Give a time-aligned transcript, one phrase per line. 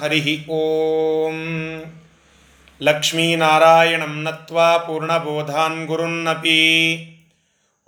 [0.00, 1.34] हरिः ॐ
[2.86, 6.54] लक्ष्मीनारायणं नत्वा पूर्णबोधान् गुरुन्नपि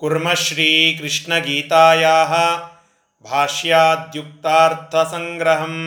[0.01, 2.35] कुर्मः श्रीकृष्णगीतायाः
[3.25, 5.81] भाष्याद्युक्तार्थसङ्ग्रहम्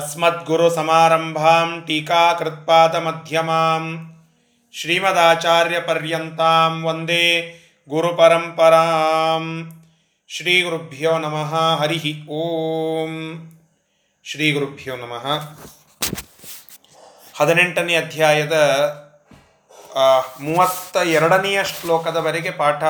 [0.00, 3.82] अस्मद्गुरुसमारम्भां टीकाकृत्पादमध्यमां
[4.74, 7.26] श्रीमदाचार्यपर्यन्तां वन्दे
[7.88, 9.42] गुरुपरम्परां
[10.30, 12.06] श्रीगुरुभ्यो नमः हरिः
[12.42, 13.18] ॐ
[14.27, 15.25] ಶ್ರೀ ಗುರುಭ್ಯೋ ನಮಃ.
[17.35, 18.53] ಹದಿನೆಂಟನೇ ಅಧ್ಯಾಯದ
[20.39, 22.83] ಮೂವತ್ತ ಎರಡನೆಯ ಶ್ಲೋಕದವರೆಗೆ ಪಾಠ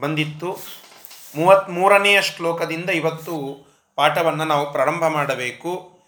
[0.00, 0.58] ಬಂದಿತ್ತು.
[1.36, 3.34] ಮೂವತ್ತ್ಮೂರನೆಯ ಶ್ಲೋಕದಿಂದ ಇವತ್ತು
[3.96, 5.98] ಪಾಠವನ್ನು ನಾವು ಪ್ರಾರಂಭ ಮಾಡಬೇಕು.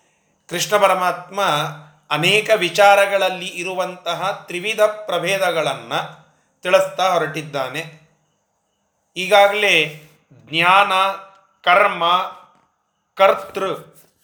[0.48, 1.40] ಕೃಷ್ಣ ಪರಮಾತ್ಮ
[2.10, 6.28] ಅನೇಕ ವಿಚಾರಗಳಲ್ಲಿ ಇರುವಂತಹ ತ್ರಿವಿಧ ಪ್ರಭೇದಗಳನ್ನು
[6.62, 8.10] ತಿಳಿಸ್ತಾ ಹೊರಟಿದ್ದಾನೆ.
[9.16, 10.92] ಈಗಾಗಲೇ ಜ್ಞಾನ,
[11.64, 12.04] ಕರ್ಮ,
[13.14, 13.74] ಕರ್ತೃ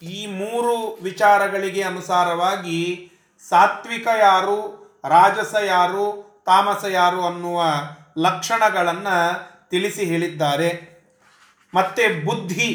[0.02, 3.10] ಈ ಮೂರು ವಿಚಾರಗಳಿಗೆ ಅನುಸಾರವಾಗಿ
[3.48, 4.58] ಸಾತ್ವಿಕ ಯಾರು,
[5.08, 6.06] ರಾಜಸ ಯಾರು,
[6.46, 7.62] ತಾಮಸ ಯಾರು ಅನ್ನುವ
[8.18, 9.16] ಲಕ್ಷಣಗಳನ್ನು
[9.70, 10.70] ತಿಳಿಸಿ ಹೇಳಿದ್ದಾರೆ.
[11.74, 12.68] ಮತ್ತು ಬುದ್ಧಿ,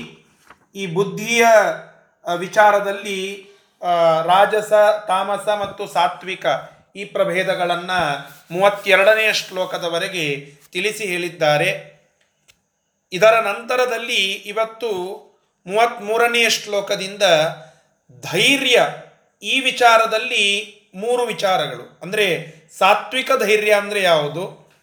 [0.75, 1.45] ಈ ಬುದ್ಧಿಯ
[2.35, 3.19] ವಿಚಾರದಲ್ಲಿ
[4.25, 4.73] ರಾಜಸ,
[5.07, 6.45] ತಾಮಸ ಮತ್ತು ಸಾತ್ವಿಕ
[6.95, 7.99] ಈ ಪ್ರಭೇದಗಳನ್ನು
[8.53, 10.25] ಮೂವತ್ತೆರಡನೆಯ ಶ್ಲೋಕದವರೆಗೆ
[10.71, 11.69] ತಿಳಿಸಿ ಹೇಳಿದ್ದಾರೆ.
[13.11, 14.91] ಇದರ ನಂತರದಲ್ಲಿ ಇವತ್ತು
[15.67, 17.23] ಮೂವತ್ತ್ಮೂರನೆಯ ಶ್ಲೋಕದಿಂದ
[18.31, 18.87] ಧೈರ್ಯ
[19.43, 21.99] ಈ ವಿಚಾರದಲ್ಲಿ ಮೂರು ವಿಚಾರಗಳು.
[22.01, 24.73] ಅಂದರೆ ಸಾತ್ವಿಕ ಧೈರ್ಯ ಅಂದರೆ ಯಾವುದು?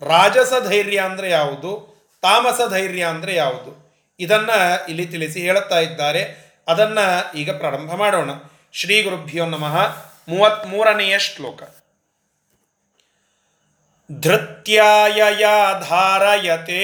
[0.00, 1.94] ರಾಜಸ ಧೈರ್ಯ ಅಂದರೆ ಯಾವುದು?
[2.22, 3.94] ತಾಮಸ ಧೈರ್ಯ ಅಂದರೆ ಯಾವುದು?
[4.20, 6.44] ಇದನ್ನು ಇಲ್ಲಿ ತಿಳಿಸಿ ಹೇಳುತ್ತಾ ಇದ್ದಾರೆ.
[6.68, 8.30] ಅದನ್ನು ಈಗ ಪ್ರಾರಂಭ ಮಾಡೋಣ.
[8.72, 9.96] ಶ್ರೀ ಗುರುಭ್ಯೋ ನಮಃ.
[10.28, 11.62] ಮೂವತ್ತ್ಮೂರನೆಯ ಶ್ಲೋಕ.
[14.20, 15.44] ಧೃತ್ಯಾಯ
[15.88, 16.82] ಧಾರಯತೆ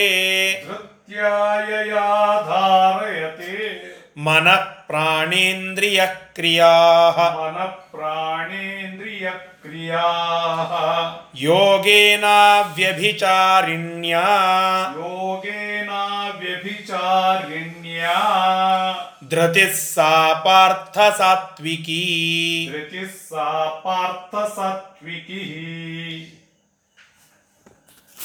[4.86, 6.72] ಪ್ರಾಣೇಂದ್ರಿಯ ಕ್ರಿಯಾ
[7.18, 10.04] ಮನ ಪ್ರಾಣೇಂದ್ರಿಯ ಕ್ರಿಯಾ
[11.36, 14.14] ಯೋಗೇನಾವ್ಯಭಿಚಾರಿಣ್ಯ.
[14.98, 15.90] ಯೋಗೇನ
[16.38, 18.06] ವ್ಯಭಿಚಾರಿಣ್ಯ
[19.28, 20.98] ಧೃತಿ ಸಾ ಪಾರ್ಥ
[22.72, 23.46] ಧೃತಿ ಸಾ
[24.56, 25.42] ಸಾತ್ವಿಕಿ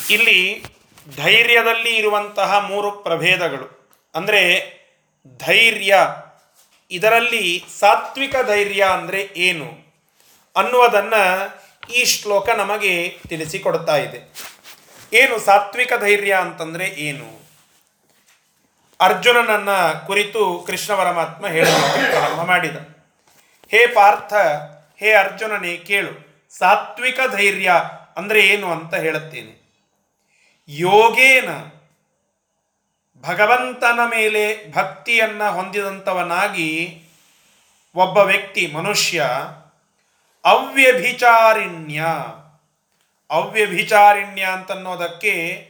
[0.09, 0.65] ಇಲ್ಲಿ
[1.07, 3.67] ಧೈರ್ಯದಲ್ಲಿ ಇರುವಂತಹ ಮೂರು ಪ್ರಭೇದಗಳು.
[4.16, 4.41] ಅಂದರೆ
[5.39, 5.93] ಧೈರ್ಯ,
[6.91, 7.45] ಇದರಲ್ಲಿ
[7.79, 9.69] ಸಾತ್ವಿಕ ಧೈರ್ಯ ಅಂದರೆ ಏನು
[10.55, 11.23] ಅನ್ನುವುದನ್ನು
[11.93, 12.93] ಈ ಶ್ಲೋಕ ನಮಗೆ
[13.29, 14.19] ತಿಳಿಸಿಕೊಡ್ತಾ ಇದೆ.
[15.13, 17.27] ಏನು ಸಾತ್ವಿಕ ಧೈರ್ಯ ಅಂತಂದರೆ ಏನು?
[18.99, 19.72] ಅರ್ಜುನನನ್ನ
[20.07, 22.77] ಕುರಿತು ಕೃಷ್ಣ ಪರಮಾತ್ಮ ಹೇಳಲಿಕ್ಕೆ ಪ್ರಾರಂಭ ಮಾಡಿದ.
[23.72, 24.33] ಹೇ ಪಾರ್ಥ,
[25.01, 26.13] ಹೇ ಅರ್ಜುನನೇ ಕೇಳು,
[26.53, 27.69] ಸಾತ್ವಿಕ ಧೈರ್ಯ
[28.17, 29.53] ಅಂದರೆ ಏನು ಅಂತ ಹೇಳುತ್ತೇನೆ.
[30.67, 31.49] ಯೋಗೇನ
[33.21, 37.01] ಭಗವಂತನ ಮೇಲೆ ಭಕ್ತಿಯನ್ನು ಹೊಂದಿದಂಥವನಾಗಿ
[37.95, 39.29] ಒಬ್ಬ ವ್ಯಕ್ತಿ ಮನುಷ್ಯ
[40.45, 42.05] ಅವ್ಯಭಿಚಾರಿಣ್ಯ.
[43.29, 45.67] ಅವ್ಯಭಿಚಾರಿಣ್ಯ ಅಂತನ್ನೋದಕ್ಕೆ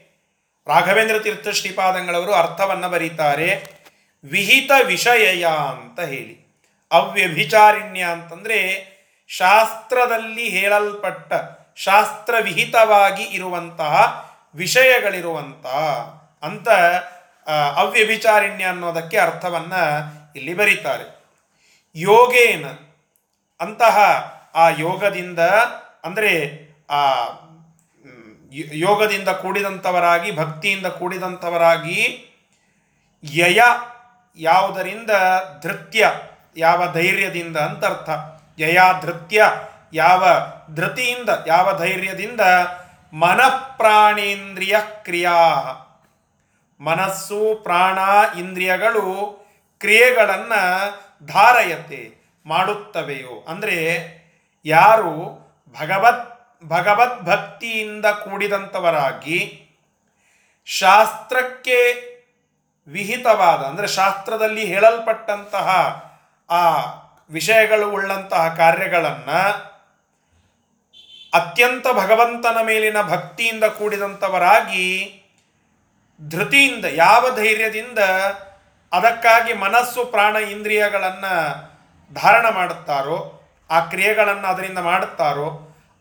[0.67, 3.67] ರಾಘವೇಂದ್ರ ತೀರ್ಥ ಶ್ರೀಪಾದಂಗಳವರು ಅರ್ಥವನ್ನು ಬರೀತಾರೆ.
[4.23, 6.45] ವಿಹಿತ ವಿಷಯಯ ಅಂತ ಹೇಳಿ.
[6.91, 8.95] ಅವ್ಯಭಿಚಾರಿಣ್ಯ ಅಂತಂದರೆ
[9.27, 11.33] ಶಾಸ್ತ್ರದಲ್ಲಿ ಹೇಳಲ್ಪಟ್ಟ
[11.79, 14.24] ಶಾಸ್ತ್ರವಿಹಿತವಾಗಿ ಇರುವಂತಹ
[14.55, 15.65] ವಿಷಯಗಳಿರುವಂಥ
[16.43, 16.67] ಅಂತ
[17.75, 19.81] ಅವ್ಯಭಿಚಾರಿಣ್ಯ ಅನ್ನೋದಕ್ಕೆ ಅರ್ಥವನ್ನು
[20.35, 21.05] ಇಲ್ಲಿ ಬರೀತಾರೆ.
[21.95, 22.65] ಯೋಗೇನ,
[23.59, 23.97] ಅಂತಹ
[24.55, 25.41] ಆ ಯೋಗದಿಂದ
[26.03, 26.31] ಅಂದರೆ
[26.89, 27.01] ಆ
[28.81, 31.99] ಯೋಗದಿಂದ ಕೂಡಿದಂಥವರಾಗಿ ಭಕ್ತಿಯಿಂದ ಕೂಡಿದಂಥವರಾಗಿ
[33.23, 33.61] ಯಯ
[34.39, 35.11] ಯಾವುದರಿಂದ
[35.63, 36.01] ಧೃತ್ಯ
[36.57, 38.09] ಯಾವ ಧೈರ್ಯದಿಂದ ಅಂತ ಅರ್ಥ.
[38.59, 39.39] ಯಯ ಧೃತ್ಯ
[39.93, 40.23] ಯಾವ
[40.75, 42.41] ಧೃತಿಯಿಂದ ಯಾವ ಧೈರ್ಯದಿಂದ
[43.13, 45.37] ಮನಃಪ್ರಾಣೇಂದ್ರಿಯ ಕ್ರಿಯಾ
[46.79, 47.97] ಮನಸ್ಸು, ಪ್ರಾಣ,
[48.39, 49.05] ಇಂದ್ರಿಯಗಳು
[49.81, 50.61] ಕ್ರಿಯೆಗಳನ್ನು
[51.25, 52.01] ಧಾರಯತೆ
[52.45, 53.35] ಮಾಡುತ್ತವೆಯೋ.
[53.47, 53.77] ಅಂದರೆ
[54.65, 55.13] ಯಾರು
[55.75, 56.25] ಭಗವತ್
[56.63, 59.39] ಭಗವತ್ ಭಕ್ತಿಯಿಂದ ಕೂಡಿದಂಥವರಾಗಿ
[60.67, 61.79] ಶಾಸ್ತ್ರಕ್ಕೆ
[62.87, 65.67] ವಿಹಿತವಾದ, ಅಂದರೆ ಶಾಸ್ತ್ರದಲ್ಲಿ ಹೇಳಲ್ಪಟ್ಟಂತಹ
[66.49, 66.63] ಆ
[67.29, 69.39] ವಿಷಯಗಳು ಉಳ್ಳಂತಹ ಕಾರ್ಯಗಳನ್ನು
[71.35, 74.87] ಅತ್ಯಂತ ಭಗವಂತನ ಮೇಲಿನ ಭಕ್ತಿಯಿಂದ ಕೂಡಿದಂಥವರಾಗಿ
[76.29, 77.99] ಧೃತಿಯಿಂದ, ಯಾವ ಧೈರ್ಯದಿಂದ
[78.91, 81.33] ಅದಕ್ಕಾಗಿ ಮನಸ್ಸು, ಪ್ರಾಣ, ಇಂದ್ರಿಯಗಳನ್ನು
[82.13, 83.17] ಧಾರಣ ಮಾಡುತ್ತಾರೋ,
[83.69, 85.47] ಆ ಕ್ರಿಯೆಗಳನ್ನು ಅದರಿಂದ ಮಾಡುತ್ತಾರೋ,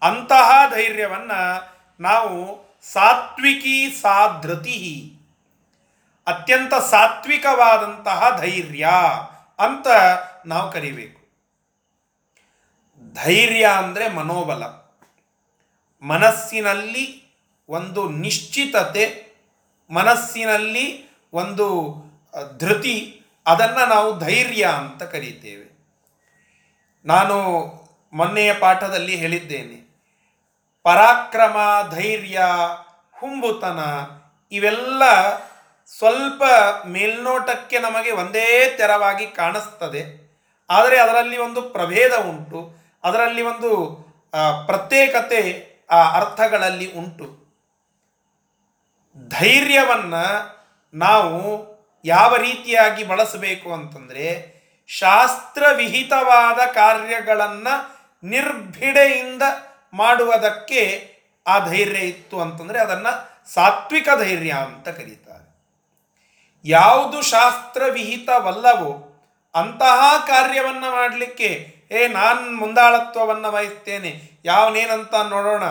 [0.02, 1.40] ಅಂತಹ ಧೈರ್ಯವನ್ನು
[2.00, 2.34] ನಾವು
[2.92, 4.81] ಸಾತ್ವಿಕಿ ಸಾಧೃತಿ,
[6.26, 8.86] ಅತ್ಯಂತ ಸಾತ್ವಿಕವಾದಂತಹ ಧೈರ್ಯ
[9.58, 9.86] ಅಂತ
[10.46, 11.20] ನಾವು ಕರಿಬೇಕು.
[13.25, 14.83] ಧೈರ್ಯ ಅಂದರೆ ಮನೋಬಲ.
[16.10, 17.04] ಮನಸ್ಸಿನಲ್ಲಿ
[17.68, 19.04] ಒಂದು ನಿಶ್ಚಿತತೆ,
[19.90, 20.86] ಮನಸ್ಸಿನಲ್ಲಿ
[21.32, 21.66] ಒಂದು
[22.58, 22.96] ಧೃತಿ,
[23.46, 25.66] ಅದನ್ನು ನಾವು ಧೈರ್ಯ ಅಂತ ಕರೀತೇವೆ.
[27.04, 27.36] ನಾನು
[28.12, 29.78] ಮೊನ್ನೆಯ ಪಾಠದಲ್ಲಿ ಹೇಳಿದ್ದೇನೆ,
[30.84, 31.56] ಪರಾಕ್ರಮ,
[31.90, 32.38] ಧೈರ್ಯ,
[33.14, 33.80] ಹುಂಬುತನ
[34.52, 35.02] ಇವೆಲ್ಲ
[35.90, 36.42] ಸ್ವಲ್ಪ
[36.86, 40.02] ಮೇಲ್ನೋಟಕ್ಕೆ ನಮಗೆ ಒಂದೇ ತೆರವಾಗಿ ಕಾಣಿಸ್ತದೆ.
[40.70, 42.60] ಆದರೆ ಅದರಲ್ಲಿ ಒಂದು ಪ್ರಭೇದ ಉಂಟು,
[43.04, 43.70] ಅದರಲ್ಲಿ ಒಂದು
[44.66, 45.42] ಪ್ರತ್ಯೇಕತೆ
[45.90, 47.44] ಆ ಅರ್ಥಗಳಲ್ಲಿ ಉಂಟು.
[49.28, 50.54] ಧೈರ್ಯವನ್ನು
[50.94, 51.64] ನಾವು
[52.04, 54.54] ಯಾವ ರೀತಿಯಾಗಿ ಬಳಸಬೇಕು ಅಂತಂದರೆ
[54.86, 59.42] ಶಾಸ್ತ್ರವಿಹಿತವಾದ ಕಾರ್ಯಗಳನ್ನು ನಿರ್ಭಿಡೆಯಿಂದ
[59.92, 61.14] ಮಾಡುವುದಕ್ಕೆ
[61.46, 65.44] ಆ ಧೈರ್ಯ ಇತ್ತು ಅಂತಂದರೆ ಅದನ್ನು ಸಾತ್ವಿಕ ಧೈರ್ಯ ಅಂತ ಕರೀತಾರೆ.
[66.64, 69.10] ಯಾವುದು ಶಾಸ್ತ್ರವಿಹಿತವಲ್ಲವೋ
[69.54, 74.31] ಅಂತಹ ಕಾರ್ಯವನ್ನು ಮಾಡಲಿಕ್ಕೆ ಏ, ನಾನು ಮುಂದಾಳತ್ವವನ್ನು ವಹಿಸ್ತೇನೆ.
[74.44, 75.62] ಯಾವನೇನಂತ ನೋಡೋಣ.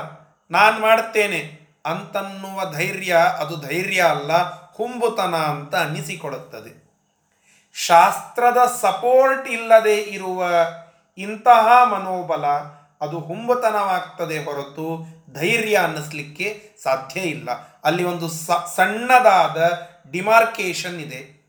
[0.52, 1.64] ನಾನು ಮಾಡ್ತೇನೆ.
[1.86, 4.32] ಅಂತನ್ನುವ ಧೈರ್ಯ ಅದು ಧೈರ್ಯ ಅಲ್ಲ
[4.72, 6.84] ಹುಂಬುತನ ಅಂತ ಅನ್ನಿಸಿಕೊಡುತ್ತದೆ
[7.74, 10.46] ಶಾಸ್ತ್ರದ ಸಪೋರ್ಟ್ ಇಲ್ಲದೆ ಇರುವ
[11.18, 12.46] ಇಂತಹ ಮನೋಬಲ
[13.02, 17.50] ಅದು ಹುಂಬುತನವಾಗ್ತದೆ ಹೊರತು ಧೈರ್ಯ ಅನ್ನಿಸ್ಲಿಕ್ಕೆ ಸಾಧ್ಯ ಇಲ್ಲ.
[17.84, 18.30] ಅಲ್ಲಿ ಒಂದು
[18.76, 21.44] ಸಣ್ಣದಾದ ಡಿಮಾರ್ಕೇಶನ್ ಇದೆ.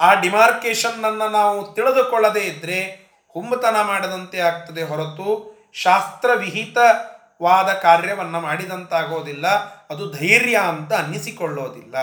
[0.00, 2.99] ಆ ಡಿಮಾರ್ಕೇಶನ್ನನ್ನು ನಾವು ತಿಳಿದುಕೊಳ್ಳದೇ ಇದ್ದರೆ
[3.34, 9.46] ಹುಂಬತನ ಮಾಡದಂತೆ ಆಗ್ತದೆ ಹೊರತು ಶಾಸ್ತ್ರವಿಹಿತವಾದ ಕಾರ್ಯವನ್ನು ಮಾಡಿದಂತಾಗೋದಿಲ್ಲ,
[9.90, 11.94] ಅದು ಧೈರ್ಯ ಅಂತ ಅನ್ನಿಸಿಕೊಳ್ಳೋದಿಲ್ಲ.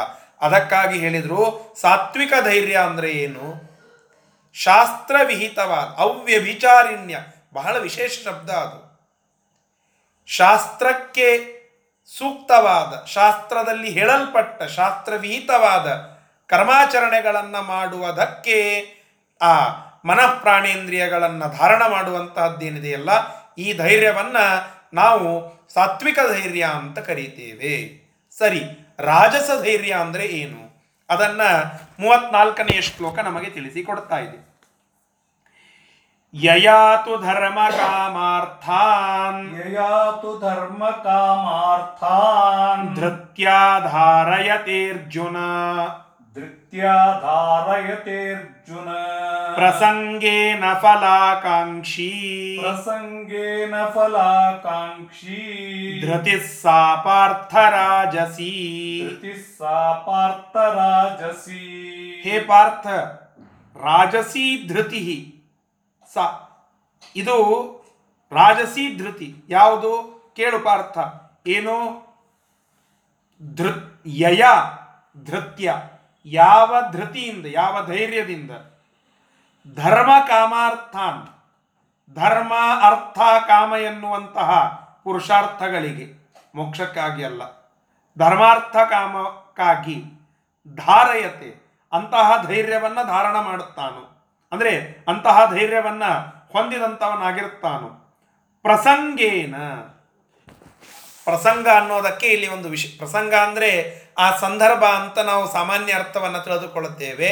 [0.42, 3.78] ಅದಕ್ಕಾಗಿ ಹೇಳಿದರು, ಸಾತ್ವಿಕ ಧೈರ್ಯ ಅಂದರೆ ಏನು?
[4.54, 7.20] ಶಾಸ್ತ್ರವಿಹಿತವಾದ, ಅವ್ಯಭಿಚಾರಿಣ್ಯ,
[7.54, 9.08] ಬಹಳ ವಿಶೇಷ ಶಬ್ದ ಅದು.
[10.26, 11.58] ಶಾಸ್ತ್ರಕ್ಕೆ
[12.18, 16.18] ಸೂಕ್ತವಾದ, ಶಾಸ್ತ್ರದಲ್ಲಿ ಹೇಳಲ್ಪಟ್ಟ, ಶಾಸ್ತ್ರವಿಹಿತವಾದ
[16.50, 18.88] ಕರ್ಮಾಚರಣೆಗಳನ್ನು ಮಾಡುವುದಕ್ಕೆ
[19.42, 19.58] ಆ
[20.06, 23.10] ಮನಃಪ್ರಾಣೇಂದ್ರಿಯಗಳನ್ನು ಧಾರಣ ಮಾಡುವಂತಹದ್ದೇನಿದೆಯಲ್ಲ
[23.56, 28.04] ಈ ಧೈರ್ಯವನ್ನು ನಾವು ಸಾತ್ವಿಕ ಧೈರ್ಯ ಅಂತ ಕರೀತೇವೆ.
[28.40, 28.62] ಸರಿ
[29.00, 30.80] ರಾಜಸ ಧೈರ್ಯ ಅಂದರೆ ಏನು?
[31.10, 31.42] ಅದನ್ನ
[32.00, 34.48] ಮೂವತ್ನಾಲ್ಕನೆಯ ಶ್ಲೋಕ ನಮಗೆ ತಿಳಿಸಿಕೊಡ್ತಾ ಇದೆ.
[36.34, 45.38] ಯಯಾತು ಧರ್ಮ ಕಾಮಾರ್ಥಾನ್ ಯಯಾತು ಧರ್ಮ ಕಾಮಾರ್ಥಾನ್ ಧೃತ್ಯಾಧಾರಯತೇರ್ಜುನ
[49.56, 52.12] ಪ್ರಸಂಗೇನ ಫಲಾಕಾಂಕ್ಷಿ.
[52.62, 55.38] ಪ್ರಸಂಗೇನ ಫಲಾಕಾಂಕ್ಷಿ.
[56.06, 58.52] ಧೃತಿ ಸಾ ಪಾರ್ಥರಾಜಸಿ.
[59.10, 61.82] ಧೃತಿ ಸಾ ಪಾರ್ಥ ರಾಜಸಿ
[62.24, 62.88] ಹೇ ಪಾರ್ಥ
[63.78, 65.34] ರಾಜಸಿ ಧೃತಿ.
[66.14, 66.18] ಸ
[67.16, 67.36] ಇದು
[68.32, 69.36] ರಾಜಸಿ ಧೃತಿ.
[69.50, 70.18] ಯಾವುದು?
[70.36, 70.98] ಕೇಳು ಪಾರ್ಥ.
[71.48, 72.08] ಏನು?
[73.56, 73.70] ಧೃ
[74.08, 74.46] ಯಯ
[75.26, 75.74] ಧೃತ್ಯ.
[76.32, 78.52] ಯಾವ ಧೃತಿಯಿಂದ, ಯಾವ ಧೈರ್ಯದಿಂದ?
[79.76, 81.24] ಧರ್ಮ ಕಾಮಾರ್ಥಾನ್,
[82.16, 84.50] ಧರ್ಮ ಅರ್ಥ ಕಾಮ ಎನ್ನುವಂತಹ
[85.04, 86.06] ಪುರುಷಾರ್ಥಗಳಿಗೆ,
[86.56, 87.42] ಮೋಕ್ಷಕ್ಕಾಗಿ ಅಲ್ಲ,
[88.18, 89.98] ಧರ್ಮಾರ್ಥ ಕಾಮಕ್ಕಾಗಿ
[90.76, 91.50] ಧಾರಯತೆ,
[91.94, 94.04] ಅಂತಹ ಧೈರ್ಯವನ್ನು ಧಾರಣ ಮಾಡುತ್ತಾನು.
[94.52, 96.12] ಅಂದರೆ ಅಂತಹ ಧೈರ್ಯವನ್ನು
[96.52, 97.90] ಹೊಂದಿದಂಥವನಾಗಿರುತ್ತಾನು.
[98.62, 99.56] ಪ್ರಸಂಗೇನ.
[101.28, 107.30] ಪ್ರಸಂಗ ಅನ್ನೋದಕ್ಕೆ ಇಲ್ಲಿ ಒಂದು ವಿಷ ಪ್ರಸಂಗ ಅಂದರೆ ಆ ಸಂದರ್ಭ ಅಂತ ನಾವು ಸಾಮಾನ್ಯ ಅರ್ಥವನ್ನು ತಿಳಿದುಕೊಳ್ಳುತ್ತೇವೆ.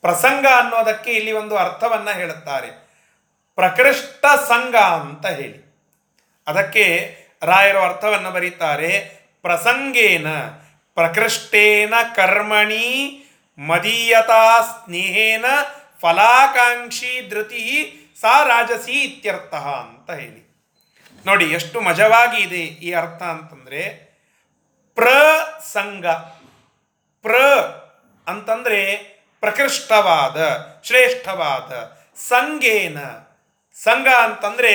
[0.00, 2.70] ಪ್ರಸಂಗ ಅನ್ನೋದಕ್ಕೆ ಇಲ್ಲಿ ಒಂದು ಅರ್ಥವನ್ನು ಹೇಳುತ್ತಾರೆ.
[3.54, 5.58] ಪ್ರಕೃಷ್ಟ ಸಂಘ ಅಂತ ಹೇಳಿ.
[6.46, 8.98] ಅದಕ್ಕೆ ರಾಯರು ಅರ್ಥವನ್ನು ಬರೀತಾರೆ.
[9.42, 10.26] ಪ್ರಸಂಗೇನ
[10.94, 13.24] ಪ್ರಕೃಷ್ಟೇನ ಕರ್ಮಣಿ
[13.58, 15.44] ಮದೀಯತಾ ಸ್ನೇಹೇನ
[16.00, 17.64] ಫಲಾಕಾಂಕ್ಷಿ ಧೃತಿ
[18.20, 20.47] ಸಾ ರಾಜಸಿ ಇತ್ಯರ್ಥ ಅಂತ ಹೇಳಿ.
[21.26, 23.82] ನೋಡಿ, ಎಷ್ಟು ಮಜವಾಗಿ ಇದೆ ಈ ಅರ್ಥ ಅಂತಂದ್ರೆ
[24.94, 26.06] ಪ್ರಸಂಗ
[27.24, 27.36] ಪ್ರ
[28.26, 28.96] ಅಂತಂದ್ರೆ
[29.40, 30.38] ಪ್ರಕೃಷ್ಟವಾದ,
[30.82, 31.72] ಶ್ರೇಷ್ಠವಾದ,
[32.16, 32.98] ಸಂಗೇನ.
[33.76, 34.72] ಸಂಘ ಅಂತಂದ್ರೆ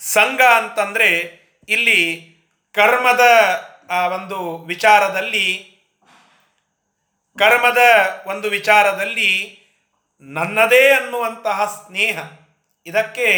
[0.00, 1.08] ಸಂಘ ಅಂತಂದ್ರೆ
[1.68, 2.00] ಇಲ್ಲಿ
[2.74, 3.24] ಕರ್ಮದ
[4.14, 5.46] ಒಂದು ವಿಚಾರದಲ್ಲಿ,
[7.38, 7.82] ಕರ್ಮದ
[8.26, 9.61] ಒಂದು ವಿಚಾರದಲ್ಲಿ
[10.22, 12.18] ನನ್ನದೇ ಅನ್ನುವಂತಹ ಸ್ನೇಹ,
[12.86, 13.28] ಇದಕ್ಕೆ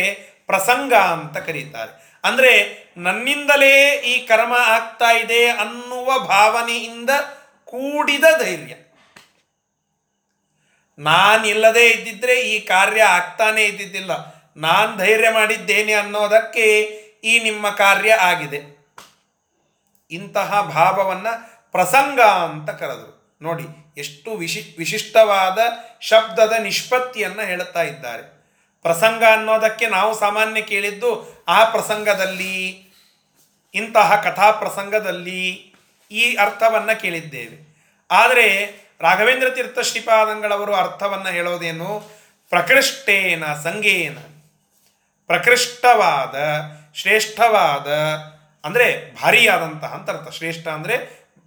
[0.47, 1.93] ಪ್ರಸಂಗ ಅಂತ ಕರೀತಾರೆ.
[2.25, 2.53] ಅಂದರೆ
[2.97, 7.11] ನನ್ನಿಂದಲೇ ಈ ಕರ್ಮ ಆಗ್ತಾ ಇದೆ ಅನ್ನುವ ಭಾವನೆಯಿಂದ
[7.65, 8.75] ಕೂಡಿದ ಧೈರ್ಯ.
[10.99, 14.13] ನಾನಿಲ್ಲದೆ ಇದ್ದಿದ್ರೆ ಈ ಕಾರ್ಯ ಆಗ್ತಾನೆ ಇದ್ದಿದ್ದಿಲ್ಲ.
[14.57, 16.67] ನಾನು ಧೈರ್ಯ ಮಾಡಿದ್ದೇನೆ ಅನ್ನೋದಕ್ಕೆ
[17.25, 18.61] ಈ ನಿಮ್ಮ ಕಾರ್ಯ ಆಗಿದೆ.
[20.11, 21.33] ಇಂತಹ ಭಾವವನ್ನು
[21.73, 23.39] ಪ್ರಸಂಗ ಅಂತ ಕರೆದರು.
[23.43, 25.59] ನೋಡಿ ಎಷ್ಟು ವಿಶಿ, ವಿಶಿಷ್ಟವಾದ
[26.01, 28.23] ಶಬ್ದದ ನಿಷ್ಪತ್ತಿಯನ್ನು ಹೇಳುತ್ತಾ ಇದ್ದಾರೆ.
[28.83, 32.89] ಪ್ರಸಂಗ ಅನ್ನೋದಕ್ಕೆ ನಾವು ಸಾಮಾನ್ಯ ಕೇಳಿದ್ದು ಆ ಪ್ರಸಂಗದಲ್ಲಿ,
[33.75, 35.75] ಇಂತಹ ಕಥಾ ಪ್ರಸಂಗದಲ್ಲಿ
[36.11, 37.57] ಈ ಅರ್ಥವನ್ನು ಕೇಳಿದ್ದೇವೆ.
[38.11, 38.47] ಆದರೆ
[39.01, 42.15] ರಾಘವೇಂದ್ರ ತೀರ್ಥ ಶ್ರೀಪಾದಂಗಳವರು ಅರ್ಥವನ್ನು ಹೇಳೋದೇನು?
[42.49, 44.19] ಪ್ರಕೃಷ್ಟೇನ ಸಂಗೇನ.
[45.27, 46.37] ಪ್ರಕೃಷ್ಟವಾದ,
[46.95, 47.89] ಶ್ರೇಷ್ಠವಾದ,
[48.67, 50.29] ಅಂದರೆ ಭಾರಿಯಾದಂತಹ ಅಂತ ಅರ್ಥ.
[50.35, 50.97] ಶ್ರೇಷ್ಠ ಅಂದರೆ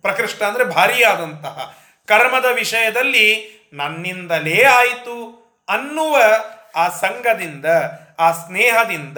[0.01, 1.77] ಪ್ರಕೃಷ್ಟ ಅಂದರೆ ಭಾರಿಯಾದಂತಹ.
[2.07, 3.27] ಕರ್ಮದ ವಿಷಯದಲ್ಲಿ
[3.73, 5.17] ನನ್ನಿಂದಲೇ ಆಯಿತು
[5.69, 6.17] ಅನ್ನುವ
[6.75, 7.65] ಆ ಸಂಘದಿಂದ,
[8.19, 9.17] ಆ ಸ್ನೇಹದಿಂದ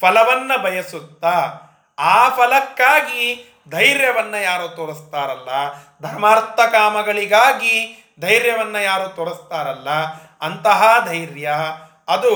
[0.00, 1.34] ಫಲವನ್ನ ಬಯಸುತ್ತಾ,
[1.98, 5.50] ಆ ಫಲಕ್ಕಾಗಿ ಧೈರ್ಯವನ್ನ ಯಾರು ತೋರಿಸ್ತಾರಲ್ಲ,
[6.02, 7.76] ಧರ್ಮಾರ್ಥ ಕಾಮಗಳಿಗಾಗಿ
[8.20, 9.88] ಧೈರ್ಯವನ್ನ ಯಾರು ತೋರಿಸ್ತಾರಲ್ಲ,
[10.40, 11.50] ಅಂತಹ ಧೈರ್ಯ
[12.08, 12.34] ಅದು,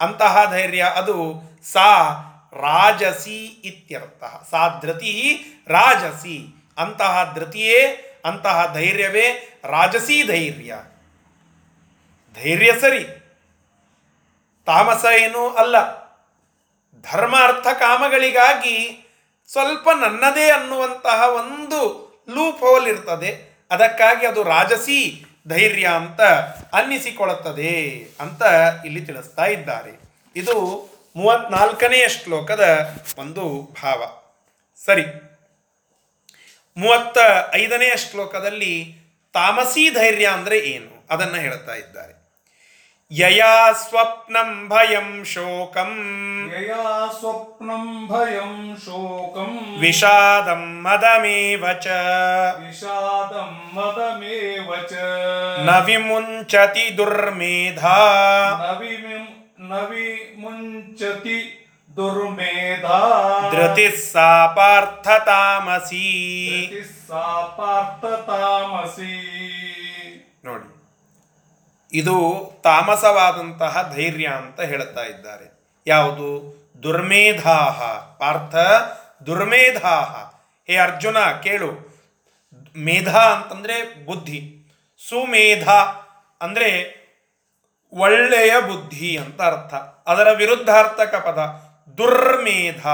[0.00, 1.16] ಅಂತಹ ಧೈರ್ಯ ಅದು
[1.72, 1.88] ಸಾ
[2.52, 5.12] ರಾಜಸಿ ಇತ್ಯರ್ಥ, ಸಾ ಧೃತಿ
[5.66, 6.38] ರಾಜಸಿ,
[6.78, 7.80] ಅಂತಹ ಧೃತಿಯೇ
[8.26, 10.76] ಅಂತಹ ಧೈರ್ಯವೇ ರಾಜಸೀ ಧೈರ್ಯ.
[12.34, 13.04] ಧೈರ್ಯ ಸರಿ.
[14.66, 16.06] ತಾಮಸ ಏನೂ ಅಲ್ಲ.
[17.12, 19.02] ಧರ್ಮ ಅರ್ಥ ಕಾಮಗಳಿಗಾಗಿ
[19.52, 23.58] ಸ್ವಲ್ಪ ನನ್ನದೇ ಅನ್ನುವಂತಹ ಒಂದು ಲೂಪ್ ಹೋಲ್ ಇರ್ತದೆ.
[23.70, 26.20] ಅದಕ್ಕಾಗಿ ಅದು ರಾಜಸಿ ಧೈರ್ಯ ಅಂತ
[26.72, 28.42] ಅನ್ನಿಸಿಕೊಳ್ಳುತ್ತದೆ ಅಂತ
[28.86, 30.00] ಇಲ್ಲಿ ತಿಳಿಸ್ತಾ ಇದ್ದಾರೆ.
[30.36, 34.04] ಇದು ಮೂವತ್ನಾಲ್ಕನೆಯ ಶ್ಲೋಕದ ಒಂದು ಭಾವ.
[34.84, 35.35] ಸರಿ.
[36.76, 37.18] ಮೂವತ್ತ
[37.54, 38.94] ಐದನೆಯ ಶ್ಲೋಕದಲ್ಲಿ
[39.32, 41.06] ತಾಮಸಿ ಧೈರ್ಯ ಅಂದರೆ ಏನು?
[41.10, 42.16] ಅದನ್ನು ಹೇಳ್ತಾ ಇದ್ದಾರೆ.
[43.12, 45.96] ಯಯಾ ಸ್ವಪ್ನಂ ಭಯಂ ಶೋಕಂ.
[46.60, 49.80] ಯಯಾ ಸ್ವಪ್ನಂ ಭಯಂ ಶೋಕಂ.
[49.80, 51.86] ವಿಷಾದಂ ಮದಮೇವಚ ಚ.
[51.86, 54.92] ವಿಷಾದಂ ಮದಮೇವಚ ಚ.
[55.64, 57.98] ನ ವಿಮುಂಚತಿ ದುರ್ಮೇಧಾ.
[58.58, 59.04] ನ ನವಿ
[59.60, 61.62] ನ ವಿಮುಂಚತಿ
[65.24, 66.98] ತಾಮಸಿ ಧೃತಿ
[68.26, 69.12] ತಾಮಸಿ
[70.44, 70.76] ನೋಡಿ
[71.92, 75.60] ಇದು ತಾಮಸವಾದಂತಹ ಧೈರ್ಯ ಅಂತ ಹೇಳ್ತಾ ಇದ್ದಾರೆ.
[75.86, 76.56] ಯಾವುದು?
[76.82, 77.82] ದುರ್ಮೇಧಾಹ.
[78.18, 78.54] ಪಾರ್ಥ
[79.26, 80.14] ದುರ್ಮೇಧಾಹ.
[80.66, 81.70] ಹೇ ಅರ್ಜುನ ಕೇಳು.
[82.76, 84.62] ಮೇಧ ಅಂತಂದ್ರೆ ಬುದ್ಧಿ
[85.08, 85.68] ಸುಮೇಧ
[86.40, 86.96] ಅಂದ್ರೆ
[87.92, 89.74] ಒಳ್ಳೆಯ ಬುದ್ಧಿ ಅಂತ ಅರ್ಥ.
[90.08, 91.65] ಅದರ ವಿರುದ್ಧಾರ್ಥಕ ಪದ.
[91.98, 92.86] ದುರ್ಮೇಧ.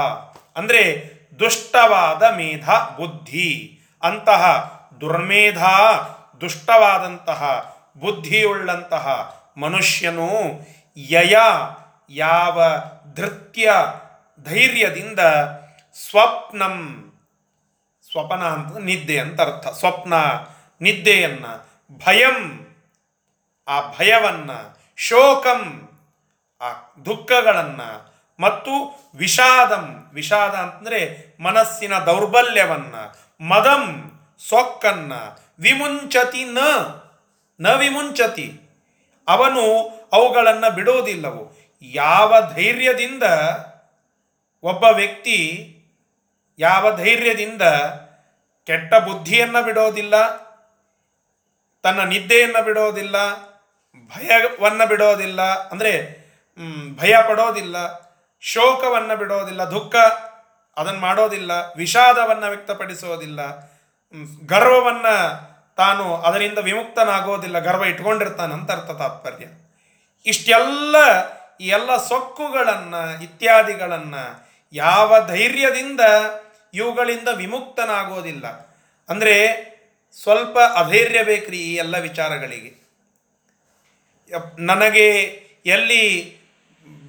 [0.55, 3.79] ಅಂದರೆ ದುಷ್ಟವಾದ ಮೇಧ, ಬುದ್ಧಿ.
[4.03, 5.63] ಅಂತಹ ದುರ್ಮೇಧ,
[6.41, 10.29] ದುಷ್ಟವಾದಂತಹ, ಬುದ್ಧಿಯುಳ್ಳಂತಹ ಮನುಷ್ಯನು
[10.97, 11.37] ಯಯ,
[12.09, 12.63] ಯಾವ
[13.13, 13.71] ಧೃತ್ಯ
[14.43, 15.19] ಧೈರ್ಯದಿಂದ
[16.09, 17.09] ಸ್ವಪ್ನಂ,
[18.11, 19.67] ಸ್ವಪ್ನ ಅಂತ ನಿದ್ದೆ ಅಂತ ಅರ್ಥ.
[19.67, 20.13] ಸ್ವಪ್ನ,
[20.81, 21.69] ನಿದ್ದೆಯನ್ನು,
[22.05, 22.67] ಭಯಂ,
[23.67, 25.89] ಆ ಭಯವನ್ನು, ಶೋಕಂ,
[26.61, 26.69] ಆ
[27.05, 27.81] ದುಃಖಗಳನ್ನ
[28.39, 28.73] ಮತ್ತು
[29.21, 31.01] ವಿಷಾದಂ, ವಿಷಾದ ಅಂತಂದರೆ
[31.39, 33.03] ಮನಸ್ಸಿನ ದೌರ್ಬಲ್ಯವನ್ನು,
[33.41, 33.83] ಮದಂ,
[34.41, 35.13] ಸೊಕ್ಕನ್ನ,
[35.59, 36.59] ವಿಮುಂಚತಿ ನ
[37.59, 38.47] ನ ವಿಮುಂಚತಿ.
[39.27, 39.63] ಅವನು
[40.13, 41.43] ಅವುಗಳನ್ನು ಬಿಡೋದಿಲ್ಲವು.
[41.83, 43.25] ಯಾವ ಧೈರ್ಯದಿಂದ
[44.63, 45.37] ಒಬ್ಬ ವ್ಯಕ್ತಿ
[46.59, 47.63] ಯಾವ ಧೈರ್ಯದಿಂದ
[48.67, 50.15] ಕೆಟ್ಟ ಬುದ್ಧಿಯನ್ನು ಬಿಡೋದಿಲ್ಲ,
[51.83, 53.15] ತನ್ನ ನಿದ್ದೆಯನ್ನು ಬಿಡೋದಿಲ್ಲ,
[54.11, 55.93] ಭಯವನ್ನು ಬಿಡೋದಿಲ್ಲ, ಅಂದರೆ
[56.99, 57.77] ಭಯ ಪಡೋದಿಲ್ಲ
[58.51, 59.95] ಶೋಕವನ್ನು ಬಿಡೋದಿಲ್ಲ, ದುಃಖ
[60.77, 63.41] ಅದನ್ನು ಮಾಡೋದಿಲ್ಲ, ವಿಷಾದವನ್ನು ವ್ಯಕ್ತಪಡಿಸೋದಿಲ್ಲ
[64.51, 65.07] ಗರ್ವವನ್ನ
[65.77, 69.45] ತಾನು ಅದರಿಂದ ವಿಮುಕ್ತನಾಗೋದಿಲ್ಲ, ಗರ್ವ ಇಟ್ಕೊಂಡಿರ್ತಾನೆ ಅಂತ ಅರ್ಥ ತಾತ್ಪರ್ಯ.
[70.25, 70.95] ಇಷ್ಟೆಲ್ಲ
[71.77, 74.23] ಎಲ್ಲ ಸೊಕ್ಕುಗಳನ್ನು, ಇತ್ಯಾದಿಗಳನ್ನು
[74.73, 76.01] ಯಾವ ಧೈರ್ಯದಿಂದ
[76.73, 78.45] ಇವುಗಳಿಂದ ವಿಮುಕ್ತನಾಗೋದಿಲ್ಲ.
[79.09, 79.35] ಅಂದರೆ
[80.17, 82.71] ಸ್ವಲ್ಪ ಅಧೈರ್ಯ ಬೇಕ್ರಿ ಈ ಎಲ್ಲ ವಿಚಾರಗಳಿಗೆ.
[84.71, 85.07] ನನಗೆ
[85.75, 86.03] ಎಲ್ಲಿ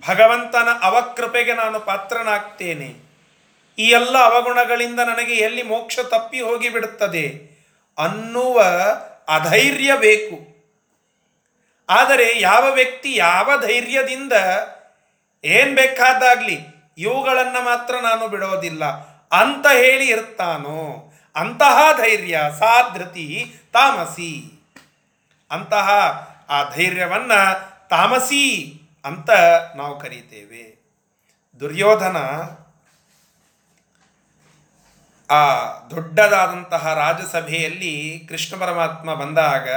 [0.09, 2.95] ಭಗವಂತನ ಅವಕೃಪೆಗೆ ನಾನು ಪಾತ್ರನಾಗ್ತೇನೆ.
[3.79, 7.55] ಈ ಎಲ್ಲ ಅವಗುಣಗಳಿಂದ ನನಗೆ ಎಲ್ಲಿ ಮೋಕ್ಷ ತಪ್ಪಿ ಹೋಗಿಬಿಡುತ್ತದೆ
[7.99, 8.63] ಅನ್ನುವ
[9.29, 10.55] ಅಧೈರ್ಯ ಬೇಕು.
[11.89, 14.33] ಆದರೆ ಯಾವ ವ್ಯಕ್ತಿ ಯಾವ ಧೈರ್ಯದಿಂದ
[15.45, 16.59] ಏನ್ ಬೇಕಾದಾಗ್ಲಿ
[16.99, 18.85] ಇವುಗಳನ್ನು ಮಾತ್ರ ನಾನು ಬಿಡೋದಿಲ್ಲ.
[19.41, 24.51] ಅಂತ ಹೇಳಿ ಇರ್ತಾನೋ, ಅಂತಹ ಧೈರ್ಯ, ಸಾಧೃತಿ, ತಾಮಸಿ.
[25.51, 25.89] ಅಂತಹ
[26.51, 27.33] ಆ ಧೈರ್ಯವನ್ನ
[27.91, 29.31] ತಾಮಸಿ ಅಂತ
[29.77, 30.65] ನಾವು ಕರೀತೇವೆ.
[31.61, 32.17] ದುರ್ಯೋಧನ
[35.31, 35.43] ಆ
[35.91, 39.69] ದೊಡ್ಡದಾದಂತಹ ರಾಜಸಭೆಯಲ್ಲಿ ಕೃಷ್ಣ ಪರಮಾತ್ಮ ಬಂದಾಗ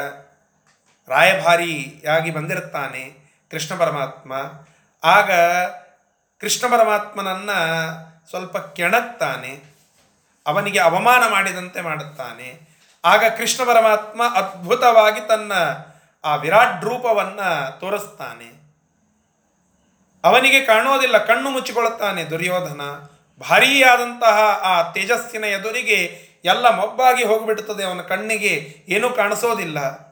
[1.08, 3.04] ರಾಯಭಾರಿಯಾಗಿ ಬಂದಿರುತ್ತಾನೆ
[3.52, 4.34] ಕೃಷ್ಣ ಪರಮಾತ್ಮ.
[5.04, 5.32] ಆಗ
[6.42, 7.60] ಕೃಷ್ಣ ಪರಮಾತ್ಮನನ್ನು
[8.30, 9.64] ಸ್ವಲ್ಪ ಕೆಣಕ್ತಾನೆ,
[10.46, 12.50] ಅವನಿಗೆ ಅವಮಾನ ಮಾಡಿದಂತೆ ಮಾಡುತ್ತಾನೆ.
[13.06, 15.54] ಆಗ ಕೃಷ್ಣ ಪರಮಾತ್ಮ ಅದ್ಭುತವಾಗಿ ತನ್ನ
[16.24, 18.57] ಆ ವಿರಾಟ್ ರೂಪವನ್ನು ತೋರಿಸ್ತಾನೆ.
[20.28, 22.82] ಅವನಿಗೆ ಕಾಣೋದಿಲ್ಲ ಕಣ್ಣು ಮುಚ್ಚಿಕೊಳ್ಳುತ್ತಾನೆ ದುರ್ಯೋಧನ.
[23.40, 26.00] ಭಾರೀಯಾದಂತಹ ಆ ತೇಜಸ್ಸಿನ ಎದುರಿಗೆ
[26.46, 28.54] ಎಲ್ಲ ಮೊಬ್ಬಾಗಿ ಹೋಗಿಬಿಡುತ್ತದೆ, ಅವನ ಕಣ್ಣಿಗೆ
[28.90, 30.08] ಏನೂ ಕಾಣಿಸೋದಿಲ್ಲ.